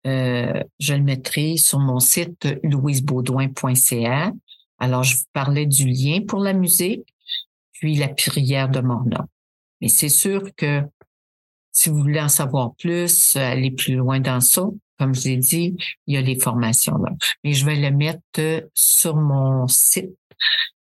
euh, 0.07 0.63
je 0.79 0.95
le 0.95 1.03
mettrai 1.03 1.57
sur 1.57 1.81
mon 1.81 1.99
site 1.99 2.47
louisebaudouin.ca. 2.63 4.33
Alors, 4.79 5.03
je 5.03 5.17
vous 5.17 5.25
parlais 5.33 5.67
du 5.67 5.89
lien 5.89 6.21
pour 6.27 6.41
la 6.41 6.53
musique 6.53 7.05
puis 7.73 7.97
la 7.97 8.09
prière 8.09 8.69
de 8.69 8.81
Morna. 8.81 9.27
Mais 9.81 9.89
c'est 9.89 10.09
sûr 10.09 10.55
que 10.57 10.83
si 11.73 11.89
vous 11.89 11.99
voulez 11.99 12.21
en 12.21 12.29
savoir 12.29 12.75
plus, 12.75 13.37
aller 13.37 13.71
plus 13.71 13.95
loin 13.95 14.21
dans 14.21 14.41
ça, 14.41 14.65
comme 14.99 15.15
je 15.15 15.29
l'ai 15.29 15.37
dit, 15.37 15.77
il 16.07 16.15
y 16.15 16.17
a 16.17 16.21
les 16.21 16.39
formations 16.39 16.99
là. 16.99 17.13
Mais 17.45 17.53
je 17.53 17.65
vais 17.65 17.77
le 17.77 17.91
mettre 17.91 18.69
sur 18.75 19.17
mon 19.17 19.67
site 19.69 20.17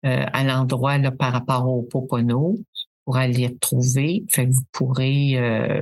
euh, 0.05 0.25
à 0.31 0.43
l'endroit 0.43 0.97
là 0.97 1.11
par 1.11 1.33
rapport 1.33 1.67
au 1.67 1.83
Popono 1.83 2.57
pour 3.05 3.17
aller 3.17 3.47
le 3.47 3.57
trouver. 3.57 4.23
Fait 4.29 4.47
que 4.47 4.53
vous 4.53 4.65
pourrez 4.71 5.37
euh, 5.37 5.81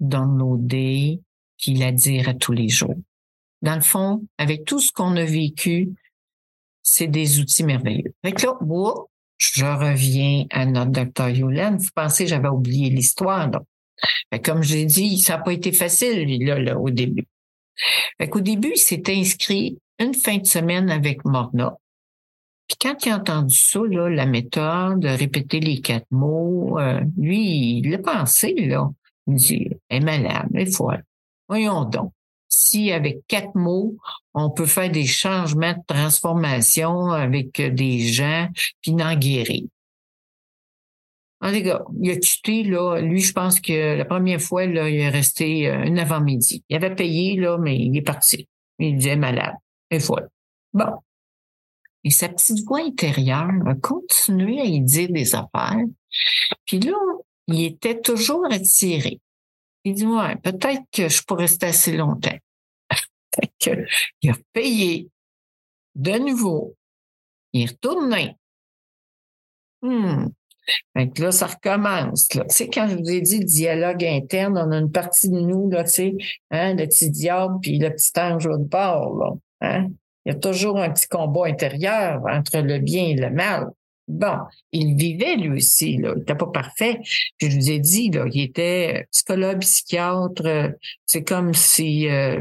downloader 0.00 1.20
puis 1.58 1.74
la 1.74 1.92
dire 1.92 2.28
à 2.28 2.34
tous 2.34 2.52
les 2.52 2.68
jours. 2.68 2.96
Dans 3.62 3.76
le 3.76 3.80
fond, 3.80 4.24
avec 4.38 4.64
tout 4.64 4.80
ce 4.80 4.90
qu'on 4.90 5.16
a 5.16 5.24
vécu, 5.24 5.90
c'est 6.82 7.06
des 7.06 7.38
outils 7.38 7.62
merveilleux. 7.62 8.12
Fait 8.24 8.32
que 8.32 8.46
là, 8.46 8.58
je 9.38 9.64
reviens 9.64 10.46
à 10.50 10.66
notre 10.66 10.90
docteur 10.90 11.28
Yolan. 11.28 11.76
Vous 11.76 11.90
pensez 11.94 12.24
que 12.24 12.30
j'avais 12.30 12.48
oublié 12.48 12.90
l'histoire, 12.90 13.48
donc. 13.48 13.62
Comme 14.44 14.62
je 14.62 14.74
l'ai 14.74 14.84
dit, 14.86 15.18
ça 15.18 15.36
n'a 15.36 15.42
pas 15.42 15.52
été 15.52 15.72
facile, 15.72 16.44
là, 16.44 16.58
là, 16.58 16.78
au 16.78 16.90
début. 16.90 17.26
Fait 18.18 18.28
qu'au 18.28 18.40
début, 18.40 18.72
il 18.74 18.80
s'est 18.80 19.02
inscrit 19.08 19.78
une 19.98 20.14
fin 20.14 20.38
de 20.38 20.46
semaine 20.46 20.90
avec 20.90 21.24
Morna. 21.24 21.76
Puis 22.68 22.76
quand 22.80 23.04
il 23.04 23.12
a 23.12 23.16
entendu 23.16 23.56
ça, 23.56 23.80
là, 23.88 24.08
la 24.08 24.26
méthode, 24.26 25.00
de 25.00 25.08
répéter 25.08 25.60
les 25.60 25.80
quatre 25.80 26.06
mots, 26.10 26.78
euh, 26.78 27.00
lui, 27.18 27.78
il 27.78 27.90
l'a 27.90 27.98
pensé, 27.98 28.54
là. 28.54 28.90
Il 29.26 29.34
dit, 29.34 29.68
est 29.88 30.00
malade, 30.00 30.48
elle 30.54 30.68
est 30.68 30.76
folle. 30.76 31.04
Voyons 31.48 31.84
donc 31.84 32.12
si 32.52 32.92
avec 32.92 33.26
quatre 33.28 33.54
mots, 33.54 33.96
on 34.34 34.50
peut 34.50 34.66
faire 34.66 34.90
des 34.90 35.06
changements 35.06 35.72
de 35.72 35.82
transformation 35.86 37.10
avec 37.10 37.60
des 37.60 38.00
gens, 38.00 38.48
puis 38.82 38.92
n'en 38.92 39.16
guérir. 39.16 39.64
En 41.42 41.50
les 41.50 41.62
gars, 41.62 41.84
il 42.00 42.10
a 42.12 42.16
quitté, 42.16 42.62
là, 42.62 43.00
lui, 43.00 43.20
je 43.20 43.32
pense 43.32 43.60
que 43.60 43.96
la 43.96 44.04
première 44.04 44.40
fois, 44.40 44.64
là, 44.64 44.88
il 44.88 45.00
est 45.00 45.08
resté 45.08 45.68
euh, 45.68 45.76
un 45.76 45.96
avant-midi. 45.96 46.64
Il 46.68 46.76
avait 46.76 46.94
payé, 46.94 47.36
là, 47.36 47.58
mais 47.58 47.76
il 47.76 47.96
est 47.96 48.02
parti. 48.02 48.48
Il 48.78 48.96
disait 48.96 49.16
malade. 49.16 49.54
Et 49.90 49.98
voilà. 49.98 50.28
Bon. 50.72 51.00
Et 52.04 52.10
sa 52.10 52.28
petite 52.28 52.64
voix 52.64 52.80
intérieure 52.80 53.50
a 53.66 53.74
continué 53.74 54.60
à 54.60 54.64
y 54.64 54.80
dire 54.80 55.10
des 55.10 55.34
affaires. 55.34 55.84
Puis 56.64 56.78
là, 56.78 56.96
il 57.48 57.64
était 57.64 58.00
toujours 58.00 58.46
attiré. 58.48 59.20
Il 59.82 59.94
dit, 59.94 60.06
ouais, 60.06 60.36
peut-être 60.36 60.82
que 60.92 61.08
je 61.08 61.22
pourrais 61.24 61.44
rester 61.44 61.66
assez 61.66 61.96
longtemps. 61.96 62.38
que, 63.60 63.84
il 64.22 64.30
a 64.30 64.36
payé 64.52 65.08
de 65.96 66.18
nouveau. 66.18 66.76
Il 67.52 67.62
est 67.62 67.66
retourné. 67.66 68.36
Hmm. 69.82 70.28
Fait 70.96 71.08
que 71.08 71.22
là, 71.22 71.32
ça 71.32 71.46
recommence. 71.46 72.32
Là. 72.34 72.44
Tu 72.44 72.56
sais, 72.56 72.68
quand 72.68 72.88
je 72.88 72.96
vous 72.96 73.10
ai 73.10 73.20
dit 73.20 73.38
le 73.38 73.44
dialogue 73.44 74.04
interne, 74.04 74.58
on 74.58 74.70
a 74.70 74.78
une 74.78 74.90
partie 74.90 75.28
de 75.28 75.40
nous, 75.40 75.70
là, 75.70 75.84
tu 75.84 75.90
sais, 75.90 76.14
hein, 76.50 76.74
le 76.74 76.86
petit 76.86 77.10
diable 77.10 77.56
puis 77.60 77.78
le 77.78 77.90
petit 77.90 78.12
ange 78.18 78.46
au 78.46 78.58
bord, 78.58 79.16
là. 79.18 79.30
Hein? 79.60 79.88
Il 80.24 80.32
y 80.32 80.36
a 80.36 80.38
toujours 80.38 80.78
un 80.78 80.90
petit 80.90 81.08
combat 81.08 81.46
intérieur 81.46 82.22
entre 82.28 82.58
le 82.58 82.78
bien 82.78 83.06
et 83.06 83.14
le 83.14 83.30
mal. 83.30 83.68
Bon, 84.08 84.36
il 84.72 84.96
vivait 84.96 85.36
lui 85.36 85.56
aussi, 85.56 85.96
là. 85.96 86.12
Il 86.14 86.20
n'était 86.20 86.34
pas 86.34 86.46
parfait. 86.46 87.00
je 87.40 87.48
vous 87.48 87.70
ai 87.70 87.78
dit, 87.78 88.10
là, 88.10 88.26
il 88.30 88.42
était 88.42 89.06
psychologue, 89.10 89.60
psychiatre. 89.60 90.74
C'est 91.06 91.24
comme 91.24 91.54
si, 91.54 92.08
euh, 92.08 92.40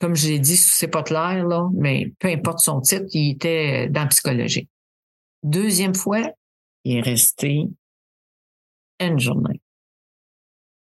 comme 0.00 0.14
je 0.14 0.28
l'ai 0.28 0.38
dit, 0.38 0.56
c'est 0.56 0.88
pas 0.88 1.02
clair, 1.02 1.46
là, 1.46 1.68
mais 1.74 2.12
peu 2.18 2.28
importe 2.28 2.60
son 2.60 2.80
titre, 2.80 3.06
il 3.12 3.32
était 3.32 3.88
dans 3.88 4.02
la 4.02 4.06
psychologie. 4.06 4.68
Deuxième 5.42 5.94
fois, 5.94 6.32
il 6.84 6.96
est 6.96 7.00
resté 7.00 7.68
une 8.98 9.18
journée. 9.18 9.60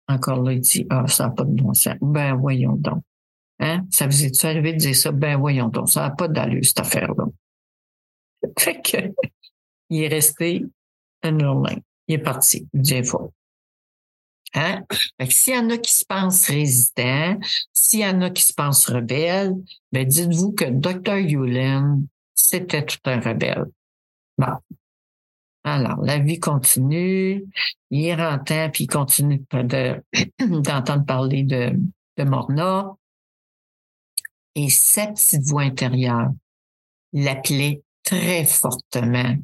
Encore 0.09 0.43
là, 0.43 0.53
il 0.53 0.61
dit, 0.61 0.87
ah, 0.91 1.07
ça 1.07 1.25
n'a 1.25 1.31
pas 1.31 1.45
de 1.45 1.51
bon 1.51 1.73
sens. 1.75 1.97
Ben, 2.01 2.35
voyons 2.37 2.77
donc. 2.77 3.03
Hein? 3.61 3.87
Ça 3.91 4.07
vous 4.07 4.25
est 4.25 4.45
arrivé 4.45 4.73
de 4.73 4.79
dire 4.79 4.97
ça? 4.97 5.13
Ben, 5.13 5.39
voyons 5.39 5.69
donc, 5.69 5.89
ça 5.89 6.03
n'a 6.03 6.11
pas 6.11 6.29
d'allure, 6.29 6.65
cette 6.65 6.81
affaire-là. 6.81 7.25
Fait 8.59 8.81
que, 8.83 9.13
il 9.91 10.03
est 10.03 10.09
resté 10.09 10.65
une 11.23 11.41
journée. 11.41 11.83
Il 12.09 12.17
est 12.17 12.19
parti. 12.19 12.69
Il 12.75 12.81
dit. 12.83 13.03
Hein? 14.55 14.85
Fait 15.19 15.27
que 15.27 15.33
s'il 15.33 15.55
y 15.55 15.59
en 15.59 15.71
a 15.71 15.79
qui 15.79 15.93
se 15.93 16.05
pensent 16.05 16.49
résistants, 16.49 17.39
s'il 17.73 18.01
y 18.01 18.07
en 18.07 18.21
a 18.21 18.31
qui 18.31 18.43
se 18.43 18.53
pensent 18.53 18.87
rebelles, 18.87 19.55
ben, 19.91 20.07
dites-vous 20.07 20.53
que 20.53 20.67
Dr. 20.67 21.17
Yulin, 21.17 22.01
c'était 22.35 22.85
tout 22.85 22.99
un 23.07 23.21
rebelle. 23.21 23.67
Bon. 24.39 24.55
Alors, 25.65 26.03
la 26.03 26.19
vie 26.19 26.39
continue, 26.39 27.43
il 27.91 28.07
est 28.07 28.71
puis 28.71 28.85
il 28.85 28.87
continue 28.87 29.43
d'entendre 30.41 31.07
parler 31.07 31.43
de, 31.43 31.73
de 32.19 32.25
Morna. 32.25 32.95
Et 34.55 34.69
cette 34.69 35.15
petite 35.15 35.43
voix 35.47 35.63
intérieure 35.63 36.31
l'appelait 37.15 37.83
très 38.05 38.45
fortement 38.45 39.37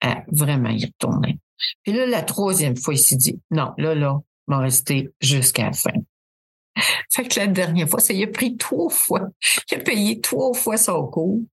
à 0.00 0.22
vraiment 0.28 0.70
y 0.70 0.86
retourner. 0.86 1.38
Puis 1.82 1.92
là, 1.92 2.06
la 2.06 2.22
troisième 2.22 2.76
fois, 2.76 2.94
il 2.94 2.98
s'est 2.98 3.16
dit, 3.16 3.40
non, 3.50 3.72
là, 3.78 3.94
là, 3.94 4.20
m'en 4.46 4.60
rester 4.60 5.10
jusqu'à 5.20 5.66
la 5.66 5.72
fin. 5.72 5.92
Fait 7.12 7.26
que 7.26 7.40
la 7.40 7.48
dernière 7.48 7.88
fois, 7.88 8.00
ça 8.00 8.12
y 8.12 8.22
a 8.22 8.28
pris 8.28 8.56
trois 8.56 8.90
fois. 8.90 9.28
Il 9.70 9.78
a 9.78 9.80
payé 9.80 10.20
trois 10.20 10.54
fois 10.54 10.76
son 10.76 11.06
coût 11.08 11.46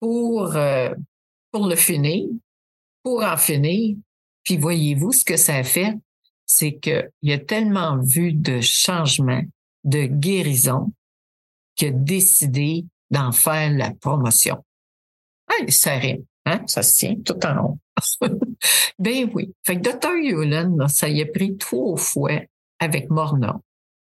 pour, 0.00 0.54
euh, 0.54 0.94
pour 1.50 1.66
le 1.66 1.76
finir, 1.76 2.28
pour 3.06 3.22
en 3.22 3.36
finir. 3.36 3.96
Puis 4.42 4.56
voyez-vous 4.56 5.12
ce 5.12 5.24
que 5.24 5.36
ça 5.36 5.54
a 5.54 5.62
fait? 5.62 5.94
C'est 6.44 6.74
qu'il 6.74 7.32
a 7.32 7.38
tellement 7.38 8.00
vu 8.02 8.32
de 8.32 8.60
changements, 8.60 9.44
de 9.84 10.06
guérison, 10.06 10.92
qu'il 11.76 11.88
a 11.88 11.90
décidé 11.92 12.84
d'en 13.12 13.30
faire 13.30 13.70
la 13.70 13.92
promotion. 13.92 14.64
Ah, 15.46 15.54
ça 15.68 15.94
rime, 15.98 16.24
hein? 16.46 16.64
Ça 16.66 16.82
se 16.82 16.96
tient 16.96 17.14
tout 17.24 17.38
en 17.46 17.62
rond. 17.62 17.78
ben 18.98 19.30
oui. 19.32 19.54
Fait 19.64 19.80
que 19.80 19.88
Dr. 19.88 20.16
Yulan, 20.16 20.88
ça 20.88 21.08
y 21.08 21.22
a 21.22 21.26
pris 21.26 21.56
trois 21.56 21.96
fois 21.96 22.40
avec 22.80 23.08
Morna. 23.08 23.60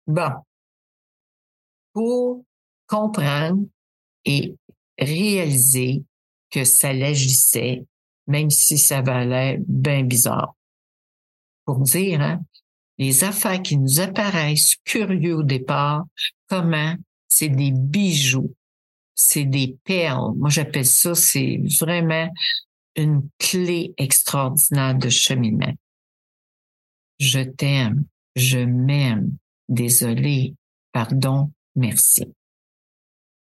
Bon. 0.07 0.31
Pour 1.93 2.43
comprendre 2.87 3.63
et 4.25 4.55
réaliser 4.97 6.03
que 6.49 6.63
ça 6.63 6.93
l'agissait, 6.93 7.85
même 8.27 8.49
si 8.49 8.77
ça 8.77 9.01
valait 9.01 9.59
bien 9.67 10.03
bizarre. 10.03 10.55
Pour 11.65 11.79
dire, 11.79 12.21
hein, 12.21 12.41
les 12.97 13.23
affaires 13.23 13.61
qui 13.61 13.77
nous 13.77 13.99
apparaissent 13.99 14.75
curieux 14.83 15.35
au 15.35 15.43
départ, 15.43 16.05
comment? 16.47 16.95
C'est 17.27 17.49
des 17.49 17.71
bijoux, 17.71 18.53
c'est 19.15 19.45
des 19.45 19.77
perles. 19.83 20.33
Moi, 20.35 20.49
j'appelle 20.49 20.85
ça, 20.85 21.13
c'est 21.13 21.61
vraiment 21.79 22.29
une 22.95 23.29
clé 23.37 23.93
extraordinaire 23.97 24.95
de 24.95 25.09
cheminement. 25.09 25.73
Je 27.19 27.39
t'aime, 27.39 28.05
je 28.35 28.59
m'aime, 28.59 29.35
désolé, 29.67 30.55
pardon, 30.91 31.51
merci. 31.75 32.25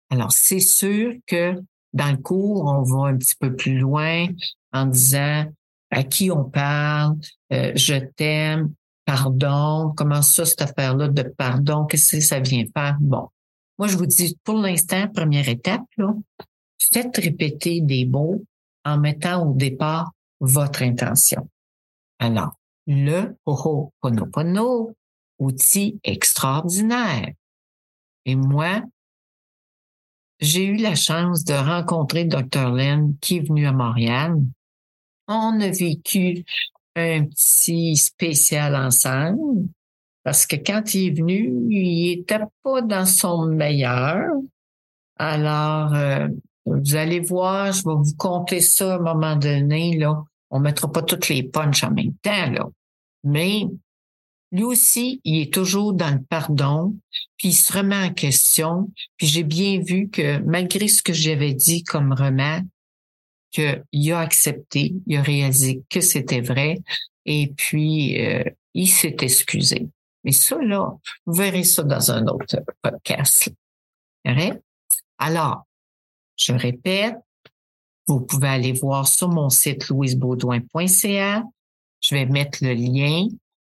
Alors, 0.09 0.31
c'est 0.31 0.59
sûr 0.59 1.13
que 1.27 1.61
dans 1.93 2.11
le 2.11 2.17
cours, 2.17 2.65
on 2.65 2.81
va 2.81 3.09
un 3.09 3.17
petit 3.17 3.35
peu 3.35 3.55
plus 3.55 3.77
loin 3.77 4.27
en 4.73 4.87
disant 4.87 5.45
à 5.91 6.03
qui 6.03 6.31
on 6.31 6.43
parle, 6.43 7.17
euh, 7.51 7.71
je 7.75 7.95
t'aime, 7.95 8.73
pardon, 9.05 9.93
comment 9.95 10.21
ça, 10.21 10.45
cette 10.45 10.61
affaire-là 10.61 11.07
de 11.07 11.23
pardon, 11.23 11.85
qu'est-ce 11.85 12.17
que 12.17 12.21
ça 12.21 12.39
vient 12.39 12.65
faire? 12.75 12.97
Bon, 12.99 13.29
moi, 13.77 13.87
je 13.87 13.97
vous 13.97 14.05
dis, 14.05 14.37
pour 14.43 14.55
l'instant, 14.55 15.07
première 15.07 15.47
étape, 15.49 15.83
là, 15.97 16.13
faites 16.91 17.15
répéter 17.17 17.81
des 17.81 18.05
mots 18.05 18.43
en 18.85 18.97
mettant 18.97 19.47
au 19.47 19.53
départ 19.53 20.11
votre 20.39 20.83
intention. 20.83 21.49
Alors, 22.19 22.57
le 22.85 23.35
Ho'oponopono, 23.45 24.95
outil 25.39 25.99
extraordinaire. 26.03 27.31
Et 28.25 28.35
moi, 28.35 28.81
j'ai 30.39 30.65
eu 30.65 30.77
la 30.77 30.95
chance 30.95 31.43
de 31.43 31.53
rencontrer 31.53 32.25
Dr. 32.25 32.71
Len 32.71 33.17
qui 33.19 33.37
est 33.37 33.47
venu 33.47 33.65
à 33.65 33.71
Montréal. 33.71 34.35
On 35.27 35.59
a 35.61 35.69
vécu 35.69 36.43
un 36.95 37.25
petit 37.25 37.95
spécial 37.95 38.75
ensemble 38.75 39.67
parce 40.23 40.45
que 40.45 40.55
quand 40.55 40.93
il 40.93 41.07
est 41.07 41.19
venu, 41.19 41.67
il 41.69 42.19
était 42.19 42.39
pas 42.63 42.81
dans 42.81 43.05
son 43.05 43.47
meilleur. 43.47 44.29
Alors, 45.17 45.93
euh, 45.93 46.27
vous 46.65 46.95
allez 46.95 47.19
voir, 47.19 47.73
je 47.73 47.83
vais 47.83 47.95
vous 47.95 48.15
compter 48.17 48.61
ça 48.61 48.93
à 48.93 48.97
un 48.97 49.01
moment 49.01 49.35
donné, 49.35 49.97
là. 49.97 50.23
On 50.49 50.59
mettra 50.59 50.91
pas 50.91 51.01
toutes 51.01 51.29
les 51.29 51.43
punches 51.43 51.83
en 51.83 51.91
même 51.91 52.13
temps, 52.21 52.49
là. 52.51 52.65
Mais 53.23 53.65
lui 54.51 54.63
aussi, 54.63 55.19
il 55.23 55.41
est 55.41 55.53
toujours 55.53 55.93
dans 55.93 56.11
le 56.11 56.21
pardon, 56.21 56.95
puis 57.37 57.49
il 57.49 57.53
se 57.53 57.73
remet 57.73 57.95
en 57.95 58.13
question. 58.13 58.91
Puis 59.17 59.27
j'ai 59.27 59.43
bien 59.43 59.79
vu 59.79 60.09
que 60.09 60.39
malgré 60.39 60.87
ce 60.87 61.01
que 61.01 61.11
j'avais 61.11 61.53
dit 61.53 61.83
comme 61.83 62.13
remarque, 62.13 62.65
qu'il 63.53 64.11
a 64.11 64.19
accepté, 64.19 64.95
il 65.05 65.17
a 65.17 65.21
réalisé 65.21 65.83
que 65.89 66.01
c'était 66.01 66.41
vrai, 66.41 66.79
et 67.25 67.53
puis 67.55 68.19
euh, 68.25 68.43
il 68.73 68.87
s'est 68.87 69.15
excusé. 69.21 69.87
Mais 70.23 70.31
ça, 70.31 70.57
là, 70.61 70.91
vous 71.25 71.33
verrez 71.33 71.63
ça 71.63 71.83
dans 71.83 72.11
un 72.11 72.25
autre 72.27 72.63
podcast. 72.81 73.53
Alors, 75.17 75.67
je 76.35 76.53
répète, 76.53 77.15
vous 78.07 78.21
pouvez 78.21 78.47
aller 78.47 78.73
voir 78.73 79.07
sur 79.07 79.29
mon 79.29 79.49
site 79.49 79.87
louisebaudouin.ca. 79.89 81.43
Je 82.01 82.15
vais 82.15 82.25
mettre 82.25 82.59
le 82.61 82.73
lien 82.73 83.27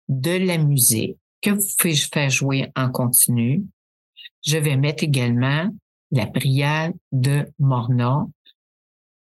de 0.09 0.31
la 0.31 0.59
musique 0.59 1.17
que 1.41 1.51
vous 1.51 1.67
pouvez 1.79 1.97
faire 1.97 2.31
jouer 2.31 2.71
en 2.77 2.91
continu. 2.91 3.65
Je 4.45 4.59
vais 4.59 4.77
mettre 4.77 5.05
également 5.05 5.69
la 6.11 6.27
prière 6.27 6.93
de 7.11 7.47
Morna, 7.59 8.27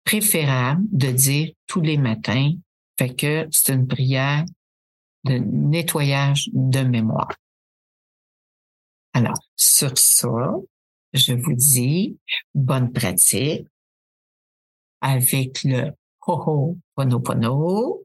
préférable 0.09 0.85
de 0.91 1.11
dire 1.11 1.53
tous 1.67 1.83
les 1.83 1.99
matins. 1.99 2.53
Fait 2.99 3.15
que 3.15 3.47
c'est 3.51 3.75
une 3.75 3.87
prière 3.87 4.43
de 5.25 5.35
nettoyage 5.35 6.49
de 6.55 6.81
mémoire. 6.81 7.35
Alors, 9.13 9.39
sur 9.55 9.99
ça, 9.99 10.55
je 11.13 11.35
vous 11.35 11.53
dis 11.53 12.17
bonne 12.55 12.91
pratique 12.91 13.67
avec 15.03 15.63
le 15.65 15.91
ho 16.27 16.79
pono 16.95 17.21
pono. 17.21 18.03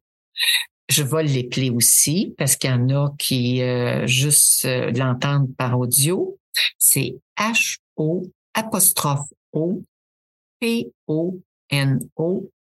Je 0.89 1.03
vais 1.03 1.23
l'épeler 1.23 1.69
aussi 1.69 2.35
parce 2.37 2.57
qu'il 2.57 2.69
y 2.69 2.73
en 2.73 2.89
a 2.89 3.13
qui 3.17 3.61
euh, 3.61 4.05
juste 4.07 4.65
euh, 4.65 4.91
l'entendent 4.91 5.55
par 5.55 5.79
audio. 5.79 6.37
C'est 6.77 7.15
H-O 7.37 8.29
apostrophe 8.53 9.29
O 9.53 9.81
P-O-N-O 10.59 11.41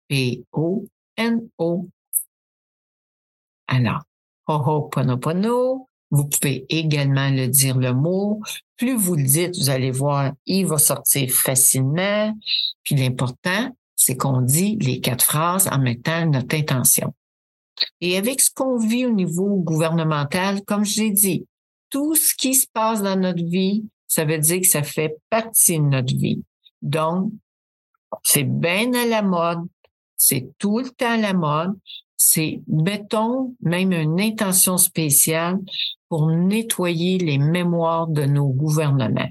P-O-N-O. 0.09 0.89
Alors, 3.67 4.03
Ho'oponopono, 4.47 5.89
Vous 6.09 6.25
pouvez 6.25 6.65
également 6.69 7.29
le 7.29 7.47
dire 7.47 7.77
le 7.77 7.93
mot. 7.93 8.41
Plus 8.77 8.95
vous 8.95 9.15
le 9.15 9.23
dites, 9.23 9.57
vous 9.57 9.69
allez 9.69 9.91
voir, 9.91 10.31
il 10.45 10.65
va 10.65 10.77
sortir 10.77 11.29
facilement. 11.31 12.33
Puis 12.83 12.95
l'important, 12.95 13.75
c'est 13.95 14.15
qu'on 14.15 14.41
dit 14.41 14.77
les 14.77 15.01
quatre 15.01 15.25
phrases 15.25 15.67
en 15.67 15.79
mettant 15.79 16.25
notre 16.27 16.55
intention. 16.55 17.13
Et 17.99 18.17
avec 18.17 18.39
ce 18.41 18.51
qu'on 18.51 18.77
vit 18.77 19.05
au 19.05 19.11
niveau 19.11 19.57
gouvernemental, 19.57 20.63
comme 20.63 20.85
je 20.85 21.01
l'ai 21.01 21.11
dit, 21.11 21.45
tout 21.89 22.15
ce 22.15 22.33
qui 22.33 22.55
se 22.55 22.67
passe 22.71 23.01
dans 23.01 23.19
notre 23.19 23.43
vie, 23.43 23.85
ça 24.07 24.23
veut 24.23 24.37
dire 24.37 24.61
que 24.61 24.67
ça 24.67 24.83
fait 24.83 25.17
partie 25.29 25.77
de 25.77 25.83
notre 25.83 26.15
vie. 26.15 26.41
Donc, 26.81 27.33
c'est 28.23 28.43
bien 28.43 28.93
à 28.93 29.05
la 29.05 29.21
mode, 29.21 29.67
c'est 30.15 30.49
tout 30.57 30.79
le 30.79 30.89
temps 30.89 31.11
à 31.11 31.17
la 31.17 31.33
mode, 31.33 31.77
c'est, 32.15 32.61
mettons, 32.67 33.55
même 33.61 33.93
une 33.93 34.19
intention 34.19 34.77
spéciale 34.77 35.59
pour 36.09 36.27
nettoyer 36.31 37.19
les 37.19 37.37
mémoires 37.37 38.07
de 38.07 38.25
nos 38.25 38.49
gouvernements. 38.49 39.29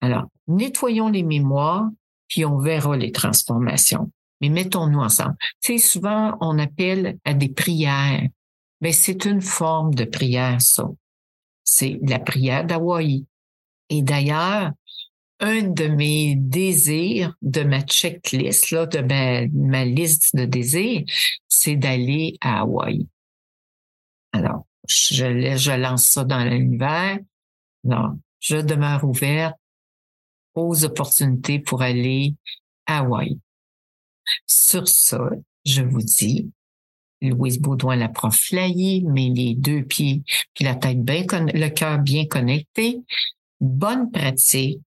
Alors, 0.00 0.26
nettoyons 0.48 1.08
les 1.08 1.22
mémoires, 1.22 1.88
puis 2.28 2.44
on 2.44 2.58
verra 2.58 2.96
les 2.96 3.12
transformations. 3.12 4.10
Mais 4.40 4.48
mettons-nous 4.48 4.98
ensemble. 4.98 5.36
Tu 5.62 5.78
sais, 5.78 5.86
souvent, 5.86 6.36
on 6.40 6.58
appelle 6.58 7.18
à 7.24 7.32
des 7.32 7.48
prières. 7.48 8.28
Mais 8.80 8.92
c'est 8.92 9.24
une 9.24 9.40
forme 9.40 9.94
de 9.94 10.04
prière, 10.04 10.60
ça. 10.60 10.88
C'est 11.62 12.00
la 12.02 12.18
prière 12.18 12.66
d'Hawaï. 12.66 13.24
Et 13.88 14.02
d'ailleurs, 14.02 14.72
un 15.42 15.62
de 15.62 15.88
mes 15.88 16.36
désirs, 16.36 17.34
de 17.42 17.64
ma 17.64 17.82
checklist, 17.82 18.70
là, 18.70 18.86
de 18.86 19.00
ma, 19.52 19.84
liste 19.84 20.36
de 20.36 20.44
désirs, 20.44 21.02
c'est 21.48 21.74
d'aller 21.74 22.38
à 22.40 22.60
Hawaï. 22.60 23.08
Alors, 24.32 24.66
je, 24.88 25.76
lance 25.76 26.08
ça 26.08 26.24
dans 26.24 26.44
l'univers. 26.44 27.18
Non, 27.82 28.20
je 28.38 28.56
demeure 28.56 29.04
ouverte 29.04 29.56
aux 30.54 30.84
opportunités 30.84 31.58
pour 31.58 31.82
aller 31.82 32.36
à 32.86 32.98
Hawaï. 32.98 33.36
Sur 34.46 34.86
ça, 34.86 35.28
je 35.64 35.82
vous 35.82 36.02
dis, 36.02 36.52
Louise 37.20 37.60
Baudouin, 37.60 37.96
la 37.96 38.08
prof 38.08 38.38
mais 38.52 39.28
les 39.34 39.54
deux 39.56 39.82
pieds 39.82 40.22
puis 40.54 40.64
la 40.64 40.76
tête 40.76 41.02
bien, 41.02 41.24
le 41.52 41.68
cœur 41.68 41.98
bien 41.98 42.26
connecté. 42.26 43.02
Bonne 43.60 44.10
pratique, 44.10 44.80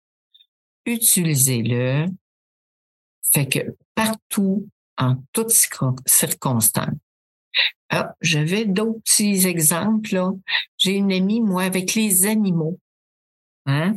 utilisez-le. 0.87 2.07
Fait 3.33 3.49
que 3.49 3.77
partout, 3.95 4.69
en 4.97 5.17
toutes 5.33 5.51
circonstances. 6.07 6.89
Ah, 7.91 8.15
j'avais 8.21 8.65
d'autres 8.65 9.01
petits 9.01 9.47
exemples. 9.47 10.17
J'ai 10.79 10.97
une 10.97 11.13
amie, 11.13 11.41
moi, 11.41 11.63
avec 11.65 11.95
les 11.95 12.27
animaux. 12.27 12.79
Hein? 13.67 13.95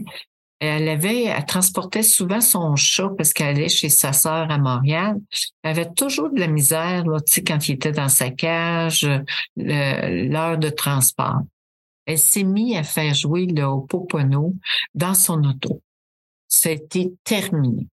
Elle 0.60 0.90
avait, 0.90 1.26
elle 1.26 1.46
transportait 1.46 2.04
souvent 2.04 2.42
son 2.42 2.76
chat 2.76 3.10
parce 3.16 3.32
qu'elle 3.32 3.56
allait 3.56 3.70
chez 3.70 3.90
sa 3.90 4.12
sœur 4.12 4.50
à 4.50 4.58
Montréal. 4.58 5.18
Elle 5.62 5.72
avait 5.72 5.92
toujours 5.94 6.32
de 6.32 6.40
la 6.40 6.48
misère, 6.48 7.06
là, 7.06 7.20
tu 7.20 7.34
sais, 7.34 7.44
quand 7.44 7.70
il 7.70 7.76
était 7.76 7.92
dans 7.92 8.10
sa 8.10 8.32
cage, 8.32 9.08
l'heure 9.56 10.58
de 10.58 10.70
transport. 10.70 11.42
Elle 12.06 12.18
s'est 12.18 12.44
mise 12.44 12.78
à 12.78 12.84
faire 12.84 13.14
jouer 13.14 13.46
le 13.46 13.86
popono 13.86 14.56
dans 14.96 15.14
son 15.14 15.44
auto 15.44 15.82
c'était 16.48 17.14
terminé. 17.24 17.88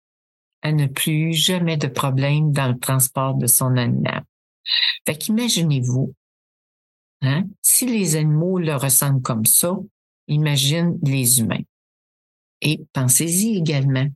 Elle 0.62 0.76
n'a 0.76 0.88
plus 0.88 1.32
jamais 1.32 1.76
de 1.76 1.86
problème 1.86 2.52
dans 2.52 2.68
le 2.68 2.78
transport 2.78 3.34
de 3.34 3.46
son 3.46 3.76
animal. 3.76 4.24
Fait 5.06 5.16
qu'imaginez-vous, 5.16 6.14
hein, 7.22 7.44
si 7.62 7.86
les 7.86 8.16
animaux 8.16 8.58
le 8.58 8.76
ressentent 8.76 9.22
comme 9.22 9.46
ça, 9.46 9.76
imagine 10.28 10.98
les 11.02 11.40
humains. 11.40 11.64
Et 12.60 12.84
pensez-y 12.92 13.56
également, 13.56 14.08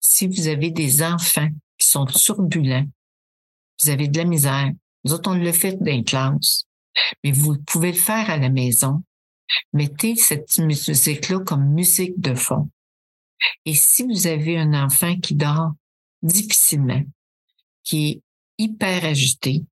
si 0.00 0.26
vous 0.26 0.48
avez 0.48 0.70
des 0.70 1.02
enfants 1.02 1.48
qui 1.78 1.88
sont 1.88 2.04
turbulents, 2.04 2.86
vous 3.82 3.90
avez 3.90 4.08
de 4.08 4.18
la 4.18 4.24
misère, 4.24 4.72
nous 5.04 5.12
autres, 5.12 5.30
on 5.30 5.34
le 5.34 5.52
fait 5.52 5.76
dans 5.82 6.04
classe, 6.04 6.66
mais 7.24 7.32
vous 7.32 7.56
pouvez 7.66 7.92
le 7.92 7.98
faire 7.98 8.30
à 8.30 8.36
la 8.36 8.50
maison. 8.50 9.02
Mettez 9.72 10.16
cette 10.16 10.58
musique-là 10.58 11.40
comme 11.40 11.72
musique 11.72 12.20
de 12.20 12.34
fond. 12.34 12.70
Et 13.64 13.74
si 13.74 14.04
vous 14.04 14.26
avez 14.26 14.58
un 14.58 14.74
enfant 14.74 15.18
qui 15.18 15.34
dort 15.34 15.72
difficilement, 16.22 17.02
qui 17.84 18.08
est 18.08 18.22
hyper 18.58 19.04
agité, 19.04 19.64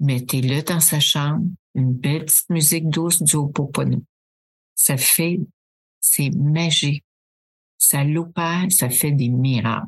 mettez-le 0.00 0.62
dans 0.62 0.80
sa 0.80 1.00
chambre, 1.00 1.44
une 1.74 1.92
belle 1.92 2.24
petite 2.24 2.50
musique 2.50 2.88
douce 2.88 3.22
du 3.22 3.36
Ho'oponopono. 3.36 4.02
Ça 4.74 4.96
fait, 4.96 5.40
c'est 6.00 6.30
magique. 6.30 7.04
Ça 7.78 8.04
l'opère, 8.04 8.66
ça 8.70 8.90
fait 8.90 9.12
des 9.12 9.28
miracles. 9.28 9.86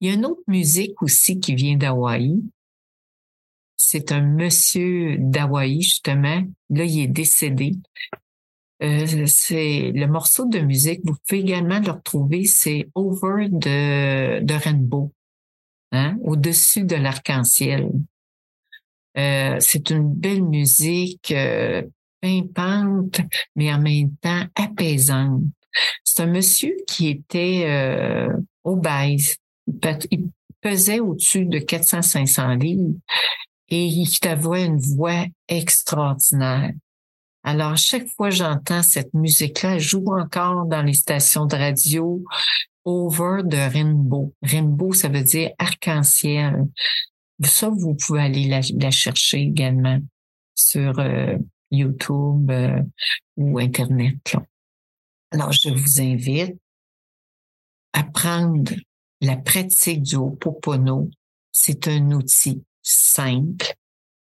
Il 0.00 0.08
y 0.08 0.10
a 0.10 0.14
une 0.14 0.26
autre 0.26 0.42
musique 0.46 1.00
aussi 1.02 1.38
qui 1.38 1.54
vient 1.54 1.76
d'Hawaï. 1.76 2.42
C'est 3.76 4.12
un 4.12 4.22
monsieur 4.22 5.16
d'Hawaï, 5.18 5.80
justement. 5.80 6.44
Là, 6.70 6.84
il 6.84 7.00
est 7.00 7.06
décédé. 7.08 7.72
Euh, 8.82 9.26
c'est 9.26 9.92
le 9.94 10.06
morceau 10.06 10.46
de 10.46 10.58
musique. 10.58 11.00
Vous 11.04 11.14
pouvez 11.26 11.40
également 11.40 11.78
le 11.78 11.92
retrouver. 11.92 12.44
C'est 12.44 12.88
Over 12.94 13.48
de, 13.48 14.40
de 14.40 14.54
Rainbow, 14.54 15.12
hein, 15.92 16.16
au-dessus 16.22 16.84
de 16.84 16.96
l'arc-en-ciel. 16.96 17.90
Euh, 19.18 19.56
c'est 19.60 19.90
une 19.90 20.12
belle 20.12 20.42
musique 20.42 21.32
euh, 21.32 21.82
pimpante, 22.20 23.20
mais 23.54 23.72
en 23.72 23.80
même 23.80 24.16
temps 24.16 24.44
apaisante. 24.54 25.42
C'est 26.04 26.22
un 26.22 26.26
monsieur 26.26 26.76
qui 26.86 27.08
était 27.08 27.64
euh, 27.66 28.28
obèse. 28.64 29.36
Il 30.10 30.28
pesait 30.60 31.00
au-dessus 31.00 31.46
de 31.46 31.58
400-500 31.58 32.58
livres 32.58 32.94
et 33.68 33.84
il 33.84 34.08
avait 34.28 34.66
une 34.66 34.78
voix 34.78 35.24
extraordinaire. 35.48 36.72
Alors, 37.44 37.76
chaque 37.76 38.08
fois 38.08 38.30
j'entends 38.30 38.82
cette 38.82 39.14
musique-là, 39.14 39.74
elle 39.74 39.80
joue 39.80 40.06
encore 40.16 40.66
dans 40.66 40.82
les 40.82 40.94
stations 40.94 41.46
de 41.46 41.56
radio 41.56 42.22
over 42.84 43.42
de 43.44 43.56
rainbow. 43.56 44.34
Rainbow, 44.42 44.92
ça 44.92 45.08
veut 45.08 45.22
dire 45.22 45.50
arc-en-ciel. 45.58 46.66
Ça, 47.44 47.68
vous 47.68 47.94
pouvez 47.94 48.22
aller 48.22 48.48
la, 48.48 48.90
chercher 48.90 49.38
également 49.38 49.98
sur 50.54 50.98
euh, 50.98 51.36
YouTube 51.70 52.50
euh, 52.50 52.82
ou 53.36 53.58
Internet. 53.58 54.36
Alors, 55.32 55.50
je 55.50 55.70
vous 55.70 56.00
invite 56.00 56.56
à 57.92 58.04
prendre 58.04 58.72
la 59.20 59.36
pratique 59.36 60.02
du 60.02 60.16
Ho'oponopono. 60.16 61.10
C'est 61.50 61.88
un 61.88 62.12
outil 62.12 62.62
simple 62.82 63.74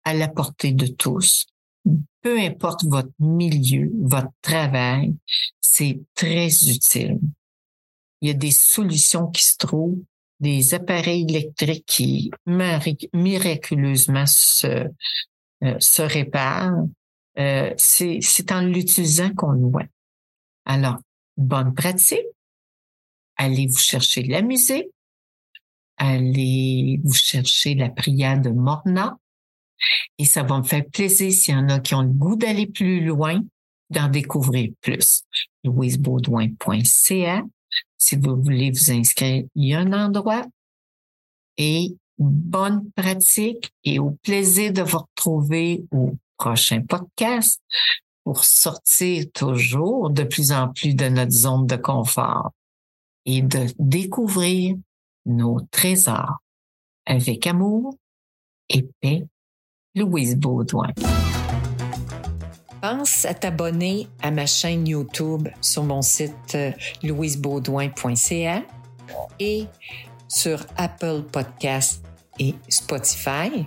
à 0.05 0.13
la 0.13 0.27
portée 0.29 0.71
de 0.71 0.87
tous 0.87 1.45
peu 2.21 2.39
importe 2.39 2.83
votre 2.85 3.11
milieu, 3.19 3.91
votre 4.01 4.31
travail, 4.41 5.15
c'est 5.59 5.99
très 6.15 6.47
utile. 6.47 7.19
Il 8.21 8.27
y 8.27 8.31
a 8.31 8.35
des 8.35 8.51
solutions 8.51 9.27
qui 9.27 9.43
se 9.43 9.57
trouvent, 9.57 10.03
des 10.39 10.73
appareils 10.73 11.25
électriques 11.29 11.85
qui 11.85 12.31
miraculeusement 13.13 14.25
se, 14.25 14.87
euh, 15.63 15.79
se 15.79 16.01
réparent. 16.01 16.87
Euh, 17.37 17.73
c'est 17.77 18.51
en 18.51 18.61
l'utilisant 18.61 19.33
qu'on 19.33 19.51
le 19.51 19.67
voit. 19.67 19.85
Alors, 20.65 20.97
bonne 21.37 21.73
pratique. 21.73 22.25
Allez 23.37 23.67
vous 23.67 23.77
chercher 23.77 24.23
la 24.23 24.41
musique. 24.41 24.87
Allez 25.97 26.99
vous 27.03 27.13
chercher 27.13 27.75
la 27.75 27.89
prière 27.89 28.39
de 28.39 28.49
Morna. 28.49 29.17
Et 30.17 30.25
ça 30.25 30.43
va 30.43 30.57
me 30.57 30.63
faire 30.63 30.85
plaisir 30.85 31.31
s'il 31.31 31.53
y 31.53 31.57
en 31.57 31.69
a 31.69 31.79
qui 31.79 31.95
ont 31.95 32.01
le 32.01 32.09
goût 32.09 32.35
d'aller 32.35 32.67
plus 32.67 33.03
loin, 33.03 33.41
d'en 33.89 34.07
découvrir 34.07 34.71
plus. 34.81 35.23
louisebaudouin.ca. 35.63 37.43
Si 37.97 38.15
vous 38.15 38.41
voulez 38.41 38.71
vous 38.71 38.91
inscrire, 38.91 39.45
il 39.55 39.67
y 39.67 39.73
a 39.73 39.79
un 39.79 39.93
endroit. 39.93 40.45
Et 41.57 41.95
bonne 42.17 42.89
pratique 42.91 43.71
et 43.83 43.99
au 43.99 44.11
plaisir 44.23 44.73
de 44.73 44.81
vous 44.81 44.99
retrouver 44.99 45.85
au 45.91 46.15
prochain 46.37 46.81
podcast 46.81 47.61
pour 48.23 48.43
sortir 48.43 49.25
toujours 49.33 50.09
de 50.09 50.23
plus 50.23 50.51
en 50.51 50.69
plus 50.69 50.93
de 50.93 51.07
notre 51.09 51.31
zone 51.31 51.65
de 51.65 51.75
confort 51.75 52.51
et 53.25 53.41
de 53.41 53.67
découvrir 53.79 54.75
nos 55.25 55.61
trésors 55.71 56.39
avec 57.05 57.47
amour 57.47 57.95
et 58.69 58.87
paix 59.01 59.25
Louise 59.99 60.37
Baudouin. 60.37 60.93
Pense 62.81 63.25
à 63.25 63.33
t'abonner 63.33 64.07
à 64.21 64.31
ma 64.31 64.45
chaîne 64.45 64.87
YouTube 64.87 65.49
sur 65.59 65.83
mon 65.83 66.01
site 66.01 66.55
euh, 66.55 66.71
louisebaudouin.ca 67.03 68.63
et 69.39 69.65
sur 70.29 70.65
Apple 70.77 71.23
Podcast 71.29 72.01
et 72.39 72.55
Spotify. 72.69 73.65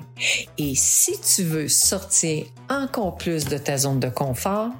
Et 0.56 0.74
si 0.74 1.20
tu 1.20 1.42
veux 1.42 1.68
sortir 1.68 2.46
encore 2.70 3.18
plus 3.18 3.44
de 3.44 3.58
ta 3.58 3.76
zone 3.76 4.00
de 4.00 4.08
confort, 4.08 4.70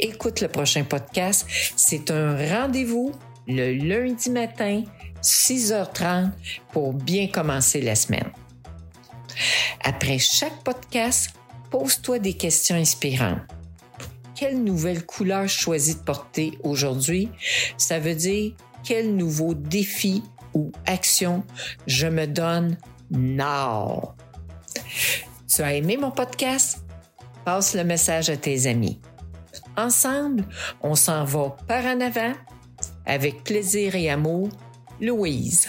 écoute 0.00 0.40
le 0.40 0.48
prochain 0.48 0.82
podcast. 0.82 1.46
C'est 1.76 2.10
un 2.10 2.36
rendez-vous 2.36 3.12
le 3.46 3.74
lundi 3.74 4.30
matin, 4.30 4.82
6h30, 5.22 6.32
pour 6.72 6.92
bien 6.92 7.28
commencer 7.28 7.80
la 7.80 7.94
semaine. 7.94 8.32
Après 9.82 10.18
chaque 10.18 10.62
podcast, 10.62 11.30
pose-toi 11.70 12.18
des 12.18 12.34
questions 12.34 12.76
inspirantes. 12.76 13.40
Quelle 14.34 14.62
nouvelle 14.62 15.04
couleur 15.06 15.48
choisis 15.48 15.98
de 15.98 16.04
porter 16.04 16.58
aujourd'hui? 16.62 17.30
Ça 17.78 17.98
veut 17.98 18.14
dire 18.14 18.52
quel 18.84 19.16
nouveau 19.16 19.54
défi 19.54 20.22
ou 20.54 20.72
action 20.86 21.42
je 21.86 22.06
me 22.06 22.26
donne 22.26 22.76
now? 23.10 24.14
Tu 25.48 25.62
as 25.62 25.74
aimé 25.74 25.96
mon 25.96 26.10
podcast? 26.10 26.84
Passe 27.44 27.74
le 27.74 27.84
message 27.84 28.28
à 28.28 28.36
tes 28.36 28.66
amis. 28.66 29.00
Ensemble, 29.76 30.44
on 30.82 30.94
s'en 30.94 31.24
va 31.24 31.56
par 31.66 31.84
en 31.84 32.00
avant 32.00 32.32
avec 33.06 33.44
plaisir 33.44 33.94
et 33.94 34.10
amour. 34.10 34.48
Louise. 35.00 35.68